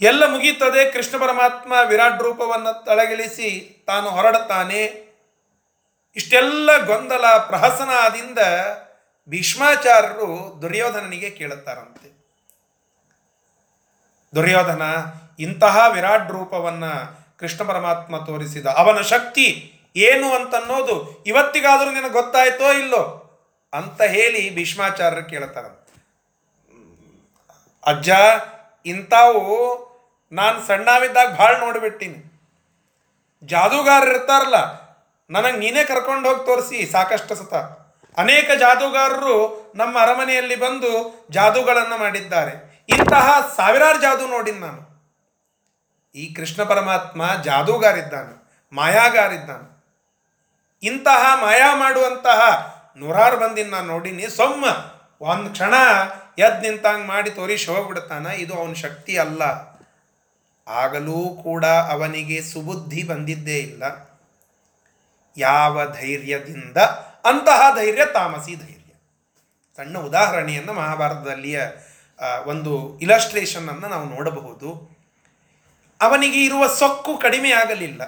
[0.00, 3.48] ಎಲ್ಲ ಮುಗಿಯುತ್ತದೆ, ಕೃಷ್ಣ ಪರಮಾತ್ಮ ವಿರಾಟ್ ರೂಪವನ್ನು ತಳಗಿಳಿಸಿ
[3.86, 4.82] ತಾನು ಹೊರಡುತ್ತಾನೆ.
[6.16, 8.38] ಇಷ್ಟೆಲ್ಲ ಗೊಂದಲ, ಪ್ರಹಸನದಿಂದ
[9.28, 12.08] ಭೀಷ್ಮಾಚಾರ್ಯರು ದುರ್ಯೋಧನನಿಗೆ ಕೇಳುತ್ತಾರಂತೆ.
[14.34, 14.82] ದುರ್ಯೋಧನ,
[15.38, 16.84] ಇಂತಹ ವಿರಾಟ್ ರೂಪವನ್ನ
[17.40, 19.46] ಕೃಷ್ಣ ಪರಮಾತ್ಮ ತೋರಿಸಿದ, ಅವನ ಶಕ್ತಿ
[19.96, 20.94] ಏನು ಅಂತನ್ನೋದು
[21.30, 23.02] ಇವತ್ತಿಗಾದರೂ ನಿನಗೆ ಗೊತ್ತಾಯ್ತೋ ಇಲ್ಲೋ
[23.72, 25.92] ಅಂತ ಹೇಳಿ ಭೀಷ್ಮಾಚಾರ್ಯರು ಕೇಳ್ತಾರಂತೆ
[27.86, 28.10] ಅಜ್ಜ,
[28.86, 29.42] ಇಂಥವು
[30.32, 32.18] ನಾನು ಸಣ್ಣವಿದ್ದಾಗ ಭಾಳ ನೋಡಿಬಿಟ್ಟಿನಿ.
[33.42, 34.58] ಜಾದೂಗಾರರು ಇರ್ತಾರಲ್ಲ,
[35.30, 37.54] ನನಗೆ ನೀನೇ ಕರ್ಕೊಂಡು ಹೋಗಿ ತೋರಿಸಿ ಸಾಕಷ್ಟು ಸತ.
[38.16, 39.36] ಅನೇಕ ಜಾದೂಗಾರರು
[39.76, 40.90] ನಮ್ಮ ಅರಮನೆಯಲ್ಲಿ ಬಂದು
[41.30, 42.54] ಜಾದೂಗಳನ್ನು ಮಾಡಿದ್ದಾರೆ.
[42.88, 43.26] ಇಂತಹ
[43.56, 44.82] ಸಾವಿರಾರು ಜಾದೂ ನೋಡಿನ ನಾನು.
[46.16, 48.34] ಈ ಕೃಷ್ಣ ಪರಮಾತ್ಮ ಜಾದೂಗಾರಿದ್ದಾನೆ,
[48.72, 49.66] ಮಾಯಾಗಾರಿದ್ದಾನೆ.
[50.82, 52.40] ಇಂತಹ ಮಾಯಾ ಮಾಡುವಂತಹ
[52.96, 54.64] ನೂರಾರು ಮಂದಿನ ನಾನು ನೋಡೀನಿ, ಸೊಮ್ಮ
[55.20, 55.74] ಒಂದು ಕ್ಷಣ
[56.38, 59.42] ಎದ್ದು ನಿಂತಂಗೆ ಮಾಡಿ ತೋರಿಸಿ ಹೋಗ್ಬಿಡ್ತಾನ, ಇದು ಅವನ ಶಕ್ತಿ ಅಲ್ಲ.
[60.66, 63.84] ಆಗಲೂ ಕೂಡ ಅವನಿಗೆ ಸುಬುದ್ಧಿ ಬಂದಿದ್ದೇ ಇಲ್ಲ.
[65.36, 66.78] ಯಾವ ಧೈರ್ಯದಿಂದ?
[67.30, 68.92] ಅಂತಹ ಧೈರ್ಯ ತಾಮಸಿ ಧೈರ್ಯ.
[69.76, 71.60] ಸಣ್ಣ ಉದಾಹರಣೆಯನ್ನು ಮಹಾಭಾರತದಲ್ಲಿಯ
[72.46, 74.95] ಒಂದು ಇಲಸ್ಟ್ರೇಷನ್ ಅನ್ನು ನಾವು ನೋಡಬಹುದು.
[76.00, 78.04] ಅವನಿಗೆ ಇರುವ ಸೊಕ್ಕು ಕಡಿಮೆ ಆಗಲಿಲ್ಲ.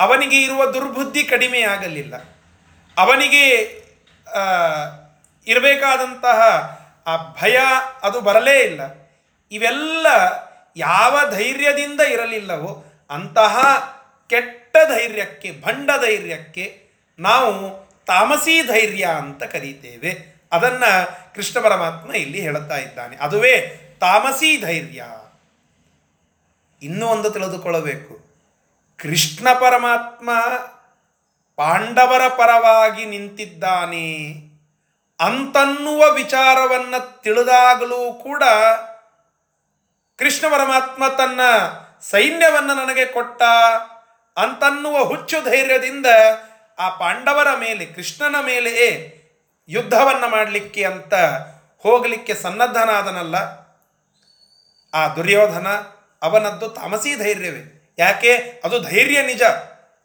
[0.00, 2.16] ಅವನಿಗೆ ಇರುವ ದುರ್ಬುದ್ಧಿ ಕಡಿಮೆ ಆಗಲಿಲ್ಲ.
[2.98, 3.48] ಅವನಿಗೆ
[5.46, 6.40] ಇರಬೇಕಾದಂತಹ,
[7.06, 7.58] ಆ ಭಯ
[8.02, 8.80] ಅದು ಬರಲೇ ಇಲ್ಲ.
[9.52, 10.06] ಇವೆಲ್ಲ
[10.76, 13.58] ಯಾವ ಧೈರ್ಯದಿಂದ ಇರಲಿಲ್ಲವೋ ಅಂತಹ
[14.30, 20.40] ಕೆಟ್ಟ ಧೈರ್ಯಕ್ಕೆ, ಭಂಡ ಧೈರ್ಯಕ್ಕೆ ನಾವು ತಾಮಸೀ ಧೈರ್ಯ ಅಂತ ಕರೀತೇವೆ.
[20.52, 23.16] ಅದನ್ನು ಕೃಷ್ಣ ಪರಮಾತ್ಮ ಇಲ್ಲಿ ಹೇಳುತ್ತಾ ಇದ್ದಾನೆ.
[23.16, 25.04] ಅದುವೇ ತಾಮಸೀ ಧೈರ್ಯ.
[26.82, 28.32] ಇನ್ನೂ ಒಂದು ತಿಳಿದುಕೊಳ್ಳಬೇಕು.
[28.98, 30.30] ಕೃಷ್ಣ ಪರಮಾತ್ಮ
[31.56, 34.32] ಪಾಂಡವರ ಪರವಾಗಿ ನಿಂತಿದ್ದಾನೆ.
[35.20, 38.42] ಅಂತನ್ನುವ ವಿಚಾರವನ್ನು ತಿಳಿದಾಗಲೂ ಕೂಡ
[40.18, 41.40] ಕೃಷ್ಣ ಪರಮಾತ್ಮ ತನ್ನ
[42.00, 43.42] ಸೈನ್ಯವನ್ನು ನನಗೆ ಕೊಟ್ಟ.
[44.36, 46.06] ಅಂತನ್ನುವ ಹುಚ್ಚು ಧೈರ್ಯದಿಂದ
[46.78, 49.18] ಆ ಪಾಂಡವರ ಮೇಲೆ, ಕೃಷ್ಣನ ಮೇಲೆಯೇ
[49.68, 51.14] ಯುದ್ಧವನ್ನು ಮಾಡಲಿಕ್ಕೆ ಅಂತ
[51.82, 53.62] ಹೋಗಲಿಕ್ಕೆ ಸನ್ನದ್ಧನಾದನಲ್ಲ.
[54.94, 55.66] ಆ ದುರ್ಯೋಧನ
[56.22, 57.94] ಅವನದ್ದು ತಾಮಸಿ ಧೈರ್ಯವೇ.
[57.98, 58.60] ಯಾಕೆ?
[58.64, 59.42] ಅದು ಧೈರ್ಯ ನಿಜ.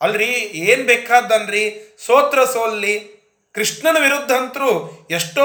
[0.01, 1.97] ಅಲ್ರಿ, ಏನು ಬೇಕಾದ್ದನ್ರಿ?
[2.05, 3.17] ಸೋತ್ರ ಸೋಲ್ಲಿ.
[3.53, 5.43] ಕೃಷ್ಣನ ವಿರುದ್ಧ ಅಂತರೂ ಎಷ್ಟೋ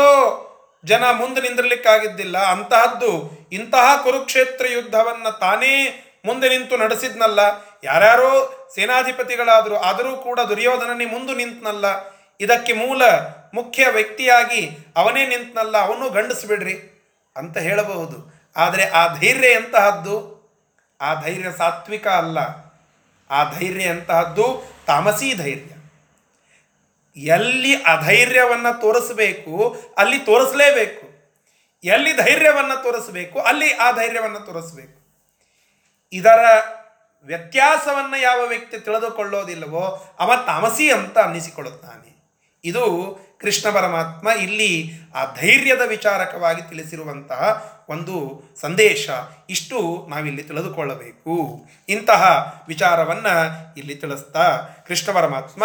[0.85, 2.39] ಜನ ಮುಂದೆ ನಿಂದಿರ್ಲಿಕ್ಕಾಗಿದ್ದಿಲ್ಲ.
[2.39, 7.41] ಅಂತಹದ್ದು, ಇಂತಹ ಕುರುಕ್ಷೇತ್ರ ಯುದ್ಧವನ್ನು ತಾನೇ ಮುಂದೆ ನಿಂತು ನಡೆಸಿದ್ನಲ್ಲ.
[7.85, 11.85] ಯಾರ್ಯಾರೋ ಸೇನಾಧಿಪತಿಗಳಾದರೂ, ಆದರೂ ಕೂಡ ದುರ್ಯೋಧನನೇ ಮುಂದೆ ನಿಂತನಲ್ಲ.
[12.41, 13.03] ಇದಕ್ಕೆ ಮೂಲ
[13.55, 15.79] ಮುಖ್ಯ ವ್ಯಕ್ತಿಯಾಗಿ ಅವನೇ ನಿಂತನಲ್ಲ.
[15.79, 17.05] ಅವನು ಗಂಡಿಸ್ಬಿಡ್ರಿ
[17.37, 18.45] ಅಂತ ಹೇಳಬಹುದು.
[18.57, 20.42] ಆದರೆ ಆ ಧೈರ್ಯ ಎಂತಹದ್ದು?
[21.03, 22.39] ಆ ಧೈರ್ಯ ಸಾತ್ವಿಕ ಅಲ್ಲ.
[23.31, 25.73] ಆ ಧೈರ್ಯ ಅಂತಹದ್ದು ತಾಮಸಿ ಧೈರ್ಯ.
[27.21, 31.13] ಎಲ್ಲಿ ಅಧೈರ್ಯವನ್ನು ತೋರಿಸಬೇಕು, ಅಲ್ಲಿ ತೋರಿಸಲೇಬೇಕು.
[31.85, 35.03] ಎಲ್ಲಿ ಧೈರ್ಯವನ್ನು ತೋರಿಸಬೇಕು, ಅಲ್ಲಿ ಆ ಧೈರ್ಯವನ್ನು ತೋರಿಸಬೇಕು.
[36.13, 36.45] ಇದರ
[37.25, 42.12] ವ್ಯತ್ಯಾಸವನ್ನು ಯಾವ ವ್ಯಕ್ತಿ ತಿಳಿದುಕೊಳ್ಳೋದಿಲ್ಲವೋ, ಅವ ತಾಮಸಿ ಅಂತ ಅನ್ನಿಸಿಕೊಳ್ಳುತ್ತಾನೆ.
[42.65, 42.83] ಇದು
[43.41, 44.73] ಕೃಷ್ಣ ಪರಮಾತ್ಮ ಇಲ್ಲಿ
[45.15, 47.41] ಆ ಧೈರ್ಯದ ವಿಚಾರಕವಾಗಿ ತಿಳಿಸಿರುವಂತಹ
[47.89, 48.17] ಒಂದು
[48.61, 49.11] ಸಂದೇಶ.
[49.51, 51.35] ಇಷ್ಟು ನಾವಿಲ್ಲಿ ತಿಳಿದುಕೊಳ್ಳಬೇಕು.
[51.89, 52.23] ಇಂತಹ
[52.69, 53.35] ವಿಚಾರವನ್ನು
[53.79, 54.45] ಇಲ್ಲಿ ತಿಳಿಸ್ತಾ
[54.89, 55.63] ಕೃಷ್ಣ ಪರಮಾತ್ಮ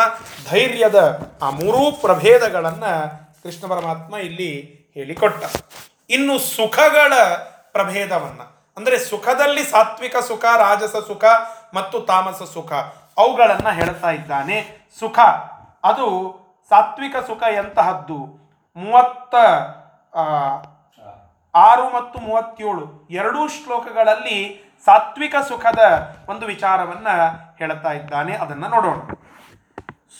[0.49, 1.01] ಧೈರ್ಯದ
[1.41, 2.93] ಆ ಮೂರೂ ಪ್ರಭೇದಗಳನ್ನು
[3.43, 4.51] ಕೃಷ್ಣ ಪರಮಾತ್ಮ ಇಲ್ಲಿ
[4.93, 5.43] ಹೇಳಿಕೊಟ್ಟ.
[6.09, 7.13] ಇನ್ನು ಸುಖಗಳ
[7.71, 8.45] ಪ್ರಭೇದವನ್ನು,
[8.77, 11.25] ಅಂದರೆ ಸುಖದಲ್ಲಿ ಸಾತ್ವಿಕ ಸುಖ, ರಾಜಸ ಸುಖ
[11.73, 12.71] ಮತ್ತು ತಾಮಸ ಸುಖ,
[13.17, 14.57] ಅವುಗಳನ್ನು ಹೇಳ್ತಾ ಇದ್ದಾನೆ
[14.99, 15.19] ಸುಖ.
[15.83, 16.07] ಅದು
[16.69, 18.17] ಸಾತ್ವಿಕ ಸುಖ ಎಂತಹದ್ದು?
[18.75, 19.35] ಮೂವತ್ತ
[21.55, 25.79] ಆರು ಮತ್ತು ಮೂವತ್ತೇಳು ಎರಡೂ ಶ್ಲೋಕಗಳಲ್ಲಿ ಸಾತ್ವಿಕ ಸುಖದ
[26.29, 27.07] ಒಂದು ವಿಚಾರವನ್ನ
[27.57, 28.35] ಹೇಳ್ತಾ ಇದ್ದಾನೆ.
[28.35, 28.99] ಅದನ್ನ ನೋಡೋಣ.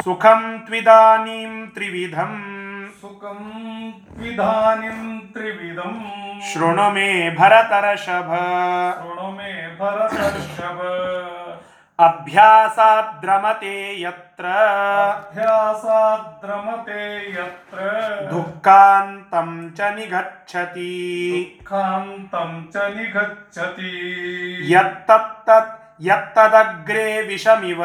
[0.03, 2.33] ಸುಖಂ ತ್ವಿದಾನೀಂ ತ್ರಿವಿಧಂ.
[3.01, 3.41] ಸುಖಂ
[4.13, 5.95] ತ್ವಿದಾನಿಂ ತ್ರಿವಿಧಂ.
[6.53, 8.33] ಶೃಣು ಮೇ ಭರತರಷಭ
[8.93, 10.81] ಶೃಣು ಮೇ ಭರತರ್ಷಭ
[11.99, 14.45] ಅಭ್ಯಾಸಾದ್ರಮತೆ ಯತ್ರ
[15.05, 17.01] ಅಭ್ಯಾಸಾದ್ರಮತೆ
[17.37, 17.77] ಯತ್ರ
[18.31, 20.91] ದುಃಖಾಂತಂ ಚ ನಿಗಚ್ಚತಿ
[21.33, 23.93] ದುಃಖಾಂತಂ ಚ ನಿಗಚ್ಚತಿ
[24.71, 27.81] ಯತ್ತತ್ತತ್ ಯತ್ತದಗ್ರೇ ವಿಷಮಿವ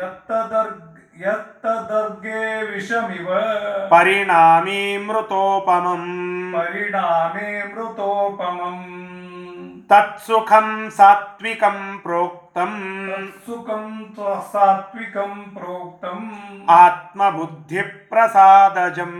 [0.00, 0.88] ಯತ್ತದರ್ಗ್
[1.22, 3.28] ಯತ್ತದರ್ಗೆ ವಿಷಮಿವ
[3.90, 6.04] ಪರಿಣಾಮೇ ಮೃತೋಪಮಂ
[6.54, 8.78] ಪರಿಣಾಮೇ ಮೃತೋಪಮಂ
[9.90, 12.41] ತತ್ಸುಖಂ ಸಾತ್ವಿಕಂ ಪ್ರೋಕ್ತಂ
[13.46, 14.14] ಸುಖಂ
[14.52, 16.32] ಸಾತ್ವಿಕಂ ಪ್ರೋಕ್ತಂ.
[16.68, 19.14] ಆತ್ಮಬುದ್ಧಿ ಪ್ರಸಾದಜಂ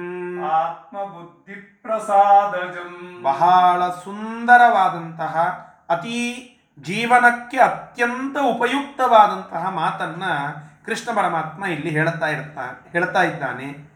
[0.44, 5.36] ಆತ್ಮಬುದ್ಧಿ ಪ್ರಸಾದಜಂ ಬಹಳ ಸುಂದರವಾದಂತಹ
[5.88, 6.48] ಅತಿ
[6.80, 10.24] ಜೀವನಕ್ಕೆ ಅತ್ಯಂತ ಉಪಯುಕ್ತವಾದಂತಹ ಮಾತನ್ನ
[10.86, 13.92] ಕೃಷ್ಣ ಪರಮಾತ್ಮ ಇಲ್ಲಿ ಹೇಳ್ತಾ ಇರ್ತಾ ಹೇಳ್ತಾ ಇದ್ದಾನೆ.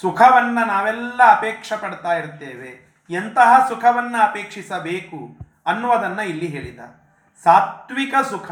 [0.00, 2.94] ಸುಖವನ್ನ ನಾವೆಲ್ಲ ಅಪೇಕ್ಷೆ ಪಡ್ತಾ ಇರ್ತೇವೆ.
[3.10, 6.99] ಎಂತಹ ಸುಖವನ್ನ ಅಪೇಕ್ಷಿಸಬೇಕು ಅನ್ನುವುದನ್ನು ಇಲ್ಲಿ ಹೇಳಿದ.
[7.44, 8.50] ಸಾತ್ವಿಕ ಸುಖ.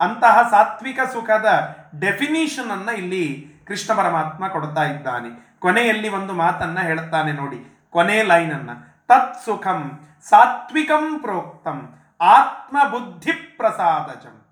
[0.00, 5.58] ಅಂತಹ ಸಾತ್ವಿಕ ಸುಖದ ಡೆಫಿನಿಷನ್ ಅನ್ನ ಇಲ್ಲಿ ಕೃಷ್ಣ ಪರಮಾತ್ಮ ಕೊಡ್ತಾ ಇದ್ದಾನೆ.
[5.58, 7.86] ಕೊನೆಯಲ್ಲಿ ಒಂದು ಮಾತನ್ನ ಹೇಳ್ತಾನೆ ನೋಡಿ.
[7.90, 8.70] ಕೊನೆ ಲೈನ್ ಅನ್ನ.
[9.08, 14.46] ತತ್ ಸುಖಂ ಸಾತ್ವಿಕಂ ಪ್ರೋಕ್ತಂ ಆತ್ಮ ಬುದ್ಧಿ ಪ್ರಸಾದಜಂ.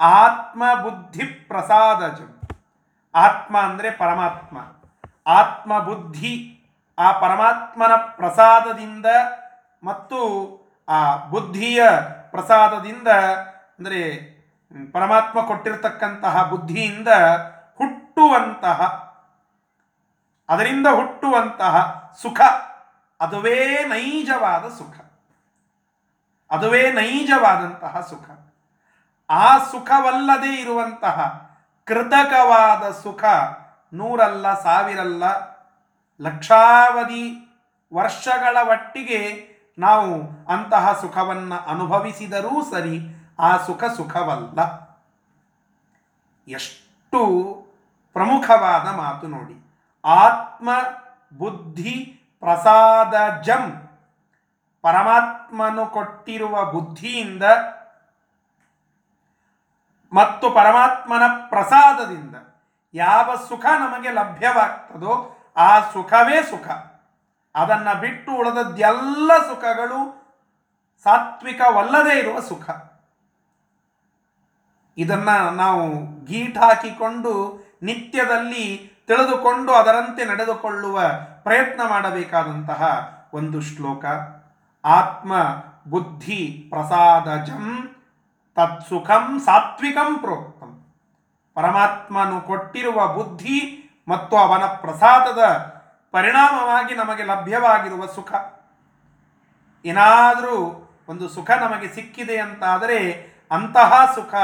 [0.00, 2.40] ಆತ್ಮಬುದ್ಧಿ ಪ್ರಸಾದಜಂ.
[3.14, 4.58] ಆತ್ಮ ಅಂದರೆ ಪರಮಾತ್ಮ.
[5.26, 6.58] ಆತ್ಮ ಬುದ್ಧಿ
[6.98, 9.06] ಆ ಪರಮಾತ್ಮನ ಪ್ರಸಾದದಿಂದ
[9.84, 10.18] ಮತ್ತು
[10.88, 11.82] ಆ ಬುದ್ಧಿಯ
[12.32, 13.08] ಪ್ರಸಾದದಿಂದ,
[13.78, 14.00] ಅಂದರೆ
[14.92, 17.08] ಪರಮಾತ್ಮ ಕೊಟ್ಟಿರತಕ್ಕಂತಹ ಬುದ್ಧಿಯಿಂದ
[17.78, 18.80] ಹುಟ್ಟುವಂತಹ,
[20.48, 21.74] ಅದರಿಂದ ಹುಟ್ಟುವಂತಹ
[22.22, 22.40] ಸುಖ,
[23.20, 24.96] ಅದುವೇ ನೈಜವಾದ ಸುಖ.
[26.50, 28.26] ಅದುವೇ ನೈಜವಾದಂತಹ ಸುಖ.
[29.30, 31.18] ಆ ಸುಖವಲ್ಲದೆ ಇರುವಂತಹ
[31.86, 33.24] ಕೃತಕವಾದ ಸುಖ
[33.92, 35.24] ನೂರಲ್ಲ, ಸಾವಿರಲ್ಲ,
[36.20, 37.24] ಲಕ್ಷಾವಧಿ
[37.92, 39.20] ವರ್ಷಗಳ ಒಟ್ಟಿಗೆ
[39.78, 43.00] ನಾವು ಅಂತಹ ಸುಖವನ್ನು ಅನುಭವಿಸಿದರೂ ಸರಿ,
[43.40, 44.82] ಆ ಸುಖ ಸುಖವಲ್ಲ.
[46.48, 47.20] ಎಷ್ಟು
[48.12, 49.74] ಪ್ರಮುಖವಾದ ಮಾತು ನೋಡಿ.
[50.04, 50.70] ಆತ್ಮ
[51.38, 53.88] ಬುದ್ಧಿ ಪ್ರಸಾದ ಜಂ.
[54.82, 57.42] ಪರಮಾತ್ಮನು ಕೊಟ್ಟಿರುವ ಬುದ್ಧಿಯಿಂದ
[60.12, 62.36] ಮತ್ತು ಪರಮಾತ್ಮನ ಪ್ರಸಾದದಿಂದ
[62.94, 66.91] ಯಾವ ಸುಖ ನಮಗೆ ಲಭ್ಯವಾಗ್ತದೋ ಆ ಸುಖವೇ ಸುಖ.
[67.54, 70.22] ಅದನ್ನು ಬಿಟ್ಟು ಉಳಿದದ್ದೆಲ್ಲ ಸುಖಗಳು
[71.04, 72.70] ಸಾತ್ವಿಕವಲ್ಲದೇ ಇರುವ ಸುಖ.
[74.98, 75.90] ಇದನ್ನ ನಾವು
[76.24, 77.32] ಗೀಟ್ ಹಾಕಿಕೊಂಡು
[77.82, 81.02] ನಿತ್ಯದಲ್ಲಿ ತಿಳಿದುಕೊಂಡು ಅದರಂತೆ ನಡೆದುಕೊಳ್ಳುವ
[81.42, 82.82] ಪ್ರಯತ್ನ ಮಾಡಬೇಕಾದಂತಹ
[83.34, 84.04] ಒಂದು ಶ್ಲೋಕ.
[84.84, 85.32] ಆತ್ಮ
[85.90, 87.96] ಬುದ್ಧಿ ಪ್ರಸಾದಜಂ
[88.54, 90.86] ತತ್ಸುಖಂ ಸಾತ್ವಿಕಂ ಪ್ರೋಕ್ತಂ.
[91.54, 95.71] ಪರಮಾತ್ಮನು ಕೊಟ್ಟಿರುವ ಬುದ್ಧಿ ಮತ್ತು ಅವನ ಪ್ರಸಾದದ
[96.14, 98.32] ಪರಿಣಾಮವಾಗಿ ನಮಗೆ ಲಭ್ಯವಾಗಿರುವ ಸುಖ.
[99.84, 100.56] ಏನಾದರೂ
[101.08, 102.98] ಒಂದು ಸುಖ ನಮಗೆ ಸಿಕ್ಕಿದೆ ಅಂತಾದರೆ
[103.50, 104.34] ಅಂತಹ ಸುಖ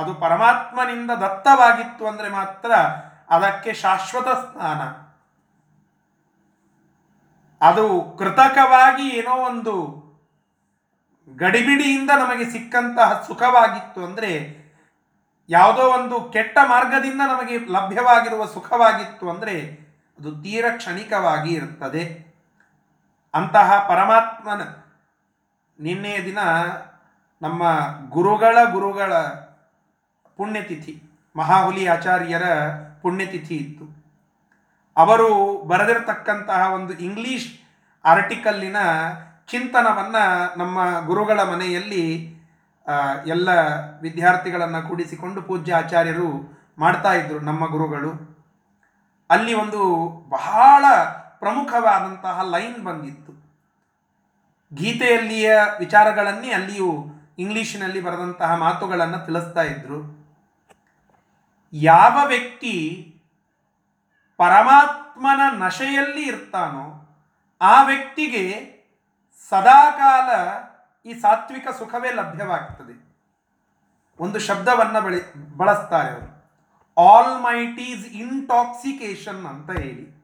[0.00, 2.72] ಅದು ಪರಮಾತ್ಮನಿಂದ ದತ್ತವಾಗಿತ್ತು ಅಂದರೆ ಮಾತ್ರ
[3.34, 4.80] ಅದಕ್ಕೆ ಶಾಶ್ವತ ಸ್ಥಾನ.
[7.60, 7.84] ಅದು
[8.18, 9.74] ಕೃತಕವಾಗಿ ಏನೋ ಒಂದು
[11.36, 14.32] ಗಡಿಬಿಡಿಯಿಂದ ನಮಗೆ ಸಿಕ್ಕಂತಹ ಸುಖವಾಗಿತ್ತು ಅಂದರೆ
[15.48, 19.54] ಯಾವುದೋ ಒಂದು ಕೆಟ್ಟ ಮಾರ್ಗದಿಂದ ನಮಗೆ ಲಭ್ಯವಾಗಿರುವ ಸುಖವಾಗಿತ್ತು ಅಂದರೆ
[20.22, 22.02] ಅದು ತೀರ ಕ್ಷಣಿಕವಾಗಿ ಇರುತ್ತದೆ
[23.34, 24.62] ಅಂತಹ ಪರಮಾತ್ಮನ
[25.80, 26.38] ನಿನ್ನೆಯ ದಿನ
[27.42, 27.62] ನಮ್ಮ
[28.08, 29.12] ಗುರುಗಳ ಗುರುಗಳ
[30.36, 31.02] ಪುಣ್ಯತಿಥಿ,
[31.36, 32.42] ಮಹಾಹುಲಿ ಆಚಾರ್ಯರ
[33.02, 33.84] ಪುಣ್ಯತಿಥಿ ಇತ್ತು.
[34.96, 35.28] ಅವರು
[35.62, 37.48] ಬರೆದಿರತಕ್ಕಂತಹ ಒಂದು ಇಂಗ್ಲಿಷ್
[38.04, 38.76] ಆರ್ಟಿಕಲ್ಲಿನ
[39.50, 42.04] ಚಿಂತನವನ್ನು ನಮ್ಮ ಗುರುಗಳ ಮನೆಯಲ್ಲಿ
[43.26, 43.48] ಎಲ್ಲ
[44.02, 46.28] ವಿದ್ಯಾರ್ಥಿಗಳನ್ನು ಕೂಡಿಸಿಕೊಂಡು ಪೂಜ್ಯ ಆಚಾರ್ಯರು
[46.78, 48.31] ಮಾಡ್ತಾ ಇದ್ರು ನಮ್ಮ ಗುರುಗಳು.
[49.30, 50.84] ಅಲ್ಲಿ ಒಂದು ಬಹಳ
[51.38, 53.32] ಪ್ರಮುಖವಾದಂತಹ ಲೈನ್ ಬಂದಿತ್ತು.
[54.74, 57.04] ಗೀತೆಯಲ್ಲಿಯ ವಿಚಾರಗಳನ್ನೇ ಅಲ್ಲಿಯೂ
[57.38, 60.22] ಇಂಗ್ಲಿಷಿನಲ್ಲಿ ಬರೆದಂತಹ ಮಾತುಗಳನ್ನು ತಿಳಿಸ್ತಾ ಇದ್ರು.
[61.72, 63.08] ಯಾವ ವ್ಯಕ್ತಿ
[64.36, 66.98] ಪರಮಾತ್ಮನ ನಶೆಯಲ್ಲಿ ಇರ್ತಾನೋ
[67.60, 68.72] ಆ ವ್ಯಕ್ತಿಗೆ
[69.50, 70.30] ಸದಾಕಾಲ
[71.08, 73.12] ಈ ಸಾತ್ವಿಕ ಸುಖವೇ ಲಭ್ಯವಾಗ್ತದೆ.
[74.20, 76.31] ಒಂದು ಶಬ್ದವನ್ನು ಬಳಿ, ಬಳಸ್ತಾರೆ ಅವರು.
[76.98, 80.22] ಆಲ್ ಮೈಟೀಸ್ ಇಂಟಾಕ್ಸಿಕೇಶನ್ ಅಂತ ಹೇಳಿ.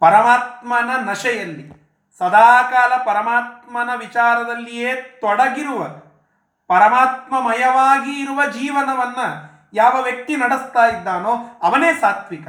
[0.00, 5.88] ಪರಮಾತ್ಮನ ನಶೆಯಲ್ಲಿ, ಸದಾಕಾಲ ಪರಮಾತ್ಮನ ವಿಚಾರದಲ್ಲಿಯೇ ತೊಡಗಿರುವ,
[6.68, 9.18] ಪರಮಾತ್ಮಮಯವಾಗಿ ಇರುವ ಜೀವನವನ್ನ
[9.72, 12.48] ಯಾವ ವ್ಯಕ್ತಿ ನಡೆಸ್ತಾ ಇದ್ದಾನೋ ಅವನೇ ಸಾತ್ವಿಕ.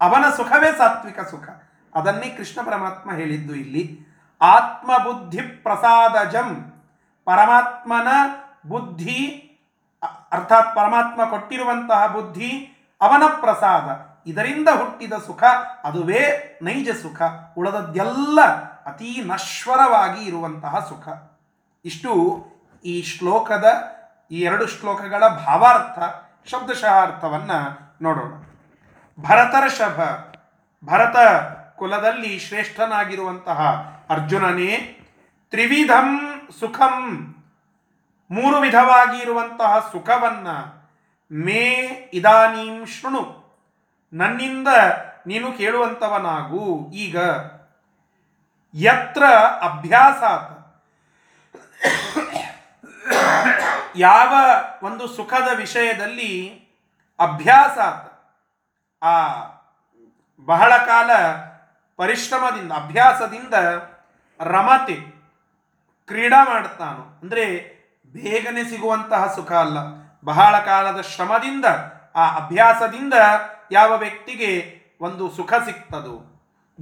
[0.00, 1.48] ಅವನ ಸುಖವೇ ಸಾತ್ವಿಕ ಸುಖ.
[1.94, 4.08] ಅದನ್ನೇ ಕೃಷ್ಣ ಪರಮಾತ್ಮ ಹೇಳಿದ್ದು ಇಲ್ಲಿ.
[4.42, 6.72] ಆತ್ಮ ಬುದ್ಧಿ ಪ್ರಸಾದಜಂ
[7.24, 8.08] ಪರಮಾತ್ಮನ
[8.68, 9.44] ಬುದ್ಧಿ
[10.02, 12.50] ಅರ್ಥಾತ್ ಪರಮಾತ್ಮ ಕೊಟ್ಟಿರುವಂತಹ ಬುದ್ಧಿ
[13.00, 13.88] ಅವನ ಪ್ರಸಾದ,
[14.26, 15.42] ಇದರಿಂದ ಹುಟ್ಟಿದ ಸುಖ,
[15.84, 16.22] ಅದುವೇ
[16.62, 17.22] ನೈಜ ಸುಖ,
[17.56, 18.40] ಉಳದದ್ದೆಲ್ಲ
[18.88, 21.08] ಅತೀ ನಶ್ವರವಾಗಿ ಇರುವಂತಹ ಸುಖ.
[21.84, 22.12] ಇಷ್ಟು
[22.84, 23.66] ಈ ಶ್ಲೋಕದ,
[24.30, 25.98] ಈ ಎರಡು ಶ್ಲೋಕಗಳ ಭಾವಾರ್ಥ
[26.50, 27.58] ಶಬ್ದಶಃ ಅರ್ಥವನ್ನು
[28.02, 28.32] ನೋಡೋಣ.
[29.18, 29.98] ಭರತರ ಶಭ,
[30.82, 31.16] ಭರತ
[31.76, 33.60] ಕುಲದಲ್ಲಿ ಶ್ರೇಷ್ಠನಾಗಿರುವಂತಹ
[34.10, 34.72] ಅರ್ಜುನನೇ,
[35.50, 36.08] ತ್ರಿವಿಧಂ
[36.60, 36.94] ಸುಖಂ
[38.30, 40.48] ಮೂರು ವಿಧವಾಗಿ ಇರುವಂತಹ ಸುಖವನ್ನ
[41.30, 41.64] ಮೇ
[42.12, 43.22] ಇದಾನೀಂ ಶೃಣು.
[44.12, 44.68] ನನ್ನಿಂದ
[45.26, 47.16] ನೀನು ಕೇಳುವಂಥವನಾಗು ಈಗ
[48.74, 49.24] ಯತ್ರ
[49.60, 50.54] ಅಭ್ಯಾಸಾತ್.
[53.96, 54.32] ಯಾವ
[54.82, 56.32] ಒಂದು ಸುಖದ ವಿಷಯದಲ್ಲಿ
[57.18, 58.08] ಅಭ್ಯಾಸಾತ್?
[59.02, 59.14] ಆ
[60.40, 61.10] ಬಹಳ ಕಾಲ
[61.96, 63.54] ಪರಿಶ್ರಮದಿಂದ, ಅಭ್ಯಾಸದಿಂದ
[64.40, 64.96] ರಮತೆ,
[66.06, 67.20] ಕ್ರೀಡಾ ಮಾಡ್ತಾನು.
[67.22, 67.77] ಅಂದರೆ
[68.14, 69.78] ಬೇಗನೆ ಸಿಗುವಂತಹ ಸುಖ ಅಲ್ಲ.
[70.24, 71.64] ಬಹಳ ಕಾಲದ ಶ್ರಮದಿಂದ,
[72.16, 73.14] ಆ ಅಭ್ಯಾಸದಿಂದ
[73.72, 74.50] ಯಾವ ವ್ಯಕ್ತಿಗೆ
[75.00, 76.16] ಒಂದು ಸುಖ ಸಿಗ್ತದೋ.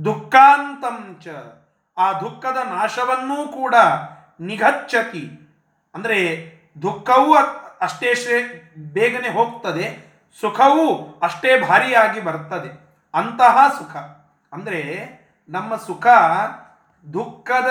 [0.04, 1.26] ದುಃಖಾಂತಂಚ
[1.98, 3.74] ಆ ದುಃಖದ ನಾಶವನ್ನೂ ಕೂಡ
[4.40, 5.24] ನಿಘಚ್ಚತಿ
[5.94, 6.18] ಅಂದರೆ
[6.82, 7.34] ದುಃಖವೂ
[7.80, 8.38] ಅಷ್ಟೇ ಶ್ರೇ,
[8.92, 9.86] ಬೇಗನೆ ಹೋಗ್ತದೆ,
[10.40, 12.70] ಸುಖವೂ ಅಷ್ಟೇ ಭಾರಿಯಾಗಿ ಬರ್ತದೆ.
[13.14, 13.96] ಅಂತಹ ಸುಖ.
[14.52, 14.80] ಅಂದರೆ
[15.48, 16.06] ನಮ್ಮ ಸುಖ
[17.12, 17.70] ದುಃಖದ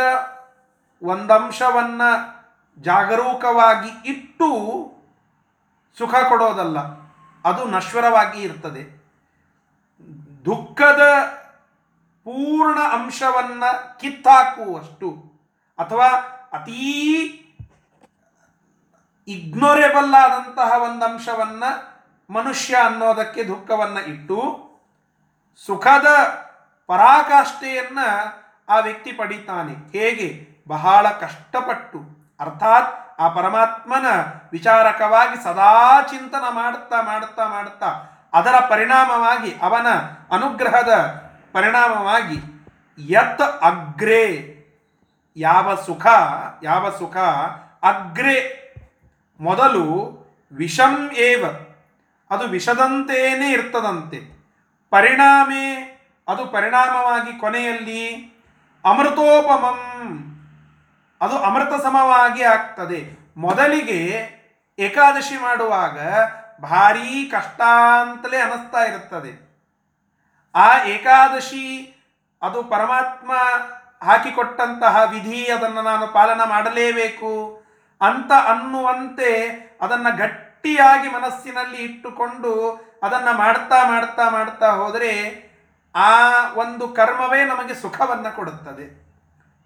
[1.03, 2.01] ಒಂದಂಶವನ್ನ
[2.81, 4.47] ಜಾಗರೂಕವಾಗಿ ಇಟ್ಟು
[5.97, 6.79] ಸುಖ ಕೊಡೋದಲ್ಲ,
[7.45, 9.05] ಅದು ನಶ್ವರವಾಗಿ ಇರ್ತದೆ.
[10.45, 11.01] ದುಃಖದ
[12.23, 13.63] ಪೂರ್ಣ ಅಂಶವನ್ನ
[13.99, 15.11] ಕಿತ್ತಾಕುವಷ್ಟು
[15.79, 16.07] ಅಥವಾ
[16.53, 16.81] ಅತೀ
[19.27, 21.63] ಇಗ್ನೋರೇಬಲ್ ಆದಂತಹ ಒಂದು ಅಂಶವನ್ನ
[22.29, 24.69] ಮನುಷ್ಯ ಅನ್ನೋದಕ್ಕೆ ದುಃಖವನ್ನ ಇಟ್ಟು
[25.65, 26.07] ಸುಖದ
[26.87, 28.07] ಪರಾಕಾಷ್ಠೆಯನ್ನು
[28.69, 29.99] ಆ ವ್ಯಕ್ತಿ ಪಡಿತಾನೆ.
[29.99, 30.47] ಹೇಗೆ?
[30.67, 32.14] ಬಹಳ ಕಷ್ಟಪಟ್ಟು.
[32.39, 34.05] ಅರ್ಥಾತ್ ಆ ಪರಮಾತ್ಮನ
[34.51, 37.87] ವಿಚಾರಕವಾಗಿ ಸದಾ ಚಿಂತನ ಮಾಡುತ್ತಾ ಮಾಡುತ್ತಾ ಮಾಡುತ್ತಾ
[38.33, 39.87] ಅದರ ಪರಿಣಾಮವಾಗಿ ಅವನ
[40.31, 40.93] ಅನುಗ್ರಹದ
[41.53, 42.55] ಪರಿಣಾಮವಾಗಿ
[42.99, 44.55] ಯತ್ ಅಗ್ರೆ
[45.37, 46.07] ಯಾವ ಸುಖ
[46.63, 47.17] ಯಾವ ಸುಖ?
[47.83, 48.65] ಅಗ್ರೆ
[49.39, 50.15] ಮೊದಲು
[50.51, 51.45] ವಿಷಂ ಏವ.
[52.31, 54.17] ಅದು ವಿಷದಂತೆಯೇ ಇರ್ತದಂತೆ.
[54.89, 55.91] ಪರಿಣಾಮೇ,
[56.27, 58.35] ಅದು ಪರಿಣಾಮವಾಗಿ ಕೊನೆಯಲ್ಲಿ
[58.85, 60.34] ಅಮೃತೋಪಮಂ.
[61.25, 62.99] ಅದು ಅಮೃತ ಸಮವಾಗಿ ಆಗ್ತದೆ.
[63.37, 63.99] ಮೊದಲಿಗೆ
[64.79, 65.97] ಏಕಾದಶಿ ಮಾಡುವಾಗ
[66.61, 67.61] ಭಾರೀ ಕಷ್ಟ
[68.01, 69.31] ಅಂತಲೇ ಅನಿಸ್ತಾ ಇರುತ್ತದೆ.
[70.55, 71.91] ಆ ಏಕಾದಶಿ
[72.41, 73.31] ಅದು ಪರಮಾತ್ಮ
[74.07, 77.63] ಹಾಕಿಕೊಟ್ಟಂತಹ ವಿಧಿ ಅದನ್ನು ನಾನು ಪಾಲನ ಮಾಡಲೇಬೇಕು
[78.01, 79.31] ಅಂತ ಅನ್ನುವಂತೆ
[79.81, 82.51] ಅದನ್ನು ಗಟ್ಟಿಯಾಗಿ ಮನಸ್ಸಿನಲ್ಲಿ ಇಟ್ಟುಕೊಂಡು
[83.03, 85.11] ಅದನ್ನು ಮಾಡ್ತಾ ಮಾಡ್ತಾ ಮಾಡ್ತಾ ಹೋದರೆ
[85.95, 86.11] ಆ
[86.53, 89.04] ಒಂದು ಕರ್ಮವೇ ನಮಗೆ ಸುಖವನ್ನು ಕೊಡುತ್ತದೆ.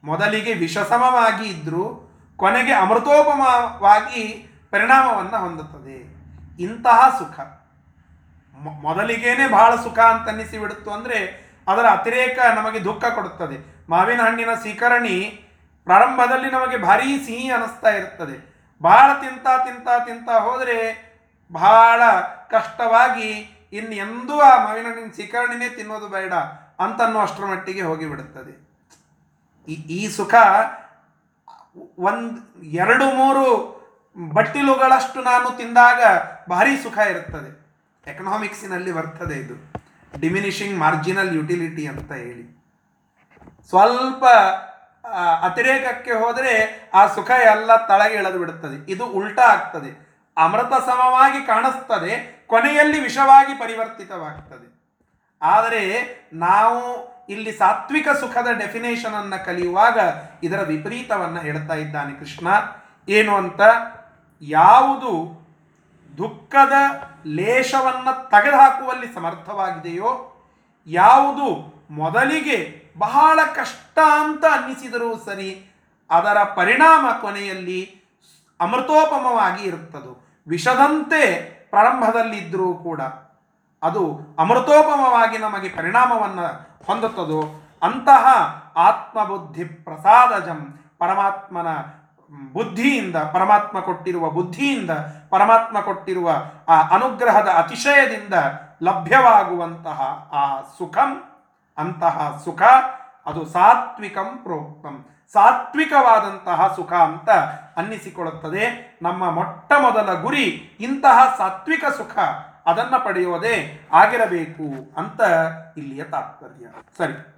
[0.03, 2.05] ಮೊದಲಿಗೆ ವಿಷಸಮವಾಗಿ ಇದ್ದರೂ
[2.37, 6.19] ಕೊನೆಗೆ ಅಮೃತೋಪಮವಾಗಿ ಪರಿಣಾಮವನ್ನು ಹೊಂದುತ್ತದೆ.
[6.63, 7.39] ಇಂತಹ ಸುಖ.
[8.57, 13.85] ಮೊದಲಿಗೇನೆ ಬಹಳ ಸುಖ ಅಂತ ಅನ್ನಿಸಿ ಬಿಡುತ್ತು ಅಂದರೆ ಅದರ ಅತಿರೇಕ ನಮಗೆ ದುಃಖ ಕೊಡುತ್ತದೆ.
[13.89, 15.45] ಮಾವಿನ ಹಣ್ಣಿನ ಸೀಕರಣಿ
[15.85, 18.55] ಪ್ರಾರಂಭದಲ್ಲಿ ನಮಗೆ ಭಾರೀ ಸಿಹಿ ಅನಿಸ್ತಾ ಇರ್ತದೆ.
[18.81, 21.09] ಬಹಳ ತಿಂತ ತಿಂತ ತಿಂತ ಹೋದರೆ
[21.51, 22.01] ಬಹಳ
[22.49, 23.29] ಕಷ್ಟವಾಗಿ
[23.73, 26.33] ಇನ್ನೆಂದೂ ಆ ಮಾವಿನ ಹಣ್ಣಿನ ಸೀಕರಣಿನೇ ತಿನ್ನೋದು ಬೇಡ
[26.79, 28.68] ಅಂತನ್ನೋ ಅಷ್ಟರ ಮಟ್ಟಿಗೆ ಹೋಗಿಬಿಡುತ್ತದೆ.
[29.73, 30.33] ಈ ಸುಖ
[31.99, 33.45] ಒಂದು ಎರಡು ಮೂರು
[34.35, 36.01] ಬಟ್ಟಿಲುಗಳಷ್ಟು ನಾನು ತಿಂದಾಗ
[36.49, 37.51] ಭಾರಿ ಸುಖ ಇರುತ್ತದೆ.
[38.11, 39.55] ಎಕನಾಮಿಕ್ಸಿನಲ್ಲಿ ಬರ್ತದೆ ಇದು.
[40.19, 42.45] ಡಿಮಿನಿಷಿಂಗ್ ಮಾರ್ಜಿನಲ್ ಯುಟಿಲಿಟಿ ಅಂತ ಹೇಳಿ.
[43.69, 44.23] ಸ್ವಲ್ಪ
[45.43, 46.53] ಅತಿರೇಕಕ್ಕೆ ಹೋದರೆ
[46.93, 48.91] ಆ ಸುಖ ಎಲ್ಲ ತಳಗೆ ಎಳೆದು ಬಿಡುತ್ತದೆ.
[48.91, 49.91] ಇದು ಉಲ್ಟಾ ಆಗ್ತದೆ.
[50.37, 52.13] ಅಮೃತ ಸಮವಾಗಿ ಕಾಣಿಸ್ತದೆ,
[52.47, 54.67] ಕೊನೆಯಲ್ಲಿ ವಿಷವಾಗಿ ಪರಿವರ್ತಿತವಾಗ್ತದೆ.
[55.41, 55.83] ಆದರೆ
[56.33, 56.79] ನಾವು
[57.29, 59.99] ಇಲ್ಲಿ ಸಾತ್ವಿಕ ಸುಖದ ಡೆಫಿನೇಷನ್ ಅನ್ನ ಕಲಿಯುವಾಗ
[60.43, 62.47] ಇದರ ವಿಪರೀತವನ್ನ ಹೇಳ್ತಾ ಇದ್ದಾನೆ ಕೃಷ್ಣ.
[63.09, 63.61] ಏನು ಅಂತ?
[64.41, 65.39] ಯಾವುದು
[66.17, 66.73] ದುಃಖದ
[67.25, 70.35] ಲೇಷವನ್ನ ತೆಗೆದುಹಾಕುವಲ್ಲಿ ಸಮರ್ಥವಾಗಿದೆಯೋ,
[70.87, 75.71] ಯಾವುದು ಮೊದಲಿಗೆ ಬಹಳ ಕಷ್ಟ ಅಂತ ಅನ್ನಿಸಿದರೂ ಸರಿ,
[76.09, 78.01] ಅದರ ಪರಿಣಾಮ ಕೊನೆಯಲ್ಲಿ
[78.59, 80.41] ಅಮೃತೋಪಮವಾಗಿ ಇರುತ್ತದು.
[80.47, 81.35] ವಿಷದಂತೆ
[81.69, 83.01] ಪ್ರಾರಂಭದಲ್ಲಿದ್ದರೂ ಕೂಡ.
[83.83, 86.47] ಅದು ಅಮೃತೋಪಮವಾಗಿ ನಮಗೆ ಪರಿಣಾಮವನ್ನು
[86.87, 88.25] ಹೊಂದುತ್ತದೋ, ಅಂತಹ
[88.75, 91.67] ಆತ್ಮಬುದ್ಧಿ ಪ್ರಸಾದಜಂ ಪರಮಾತ್ಮನ
[92.53, 94.91] ಬುದ್ಧಿಯಿಂದ, ಪರಮಾತ್ಮ ಕೊಟ್ಟಿರುವ ಬುದ್ಧಿಯಿಂದ,
[95.29, 96.31] ಪರಮಾತ್ಮ ಕೊಟ್ಟಿರುವ
[96.67, 98.33] ಆ ಅನುಗ್ರಹದ ಅತಿಶಯದಿಂದ
[98.83, 101.23] ಲಭ್ಯವಾಗುವಂತಹ ಆ ಸುಖಂ,
[101.77, 102.61] ಅಂತಹ ಸುಖ,
[103.25, 105.05] ಅದು ಸಾತ್ವಿಕಂ ಪ್ರೋಕ್ತಂ.
[105.33, 107.29] ಸಾತ್ವಿಕವಾದಂತಹ ಸುಖ ಅಂತ
[107.77, 108.99] ಅನ್ನಿಸಿಕೊಳ್ಳುತ್ತದೆ.
[109.01, 112.17] ನಮ್ಮ ಮೊಟ್ಟ ಮೊದಲ ಗುರಿ ಇಂತಹ ಸಾತ್ವಿಕ ಸುಖ.
[112.65, 115.21] ಅದನ್ನ ಪಡೆಯುವುದೇ ಆಗಿರಬೇಕು ಅಂತ
[115.77, 116.65] ಇಲ್ಲಿಯ ತಾತ್ಪರ್ಯ.
[116.97, 117.35] ಸರಿ.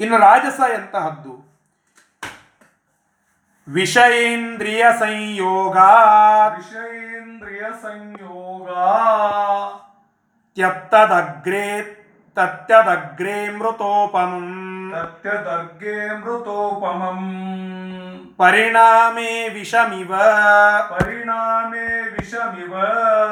[0.00, 1.52] ಇನ್ನು ರಾಜಸ ಎಂತಹದ್ದು?
[3.68, 5.76] ವಿಷಯೇಂದ್ರಿಯ ಸಂಯೋಗ
[6.56, 8.68] ವಿಷಯೇಂದ್ರಿಯ ಸಂಯೋಗ
[10.54, 11.98] ತ್ಯತ್ತದಗ್ರೇ
[12.34, 17.20] ತತ್ಯದಗ್ರೇ ಮೃತೋಪಮಂ ಸತ್ಯದರ್ಗೆ ಮೃತೋಪಮಂ
[18.36, 20.12] ಪರಿಣಾಮೇ ವಿಷಮಿವ
[20.90, 22.74] ಪರಿಣಾಮೇ ವಿಷಮಿವ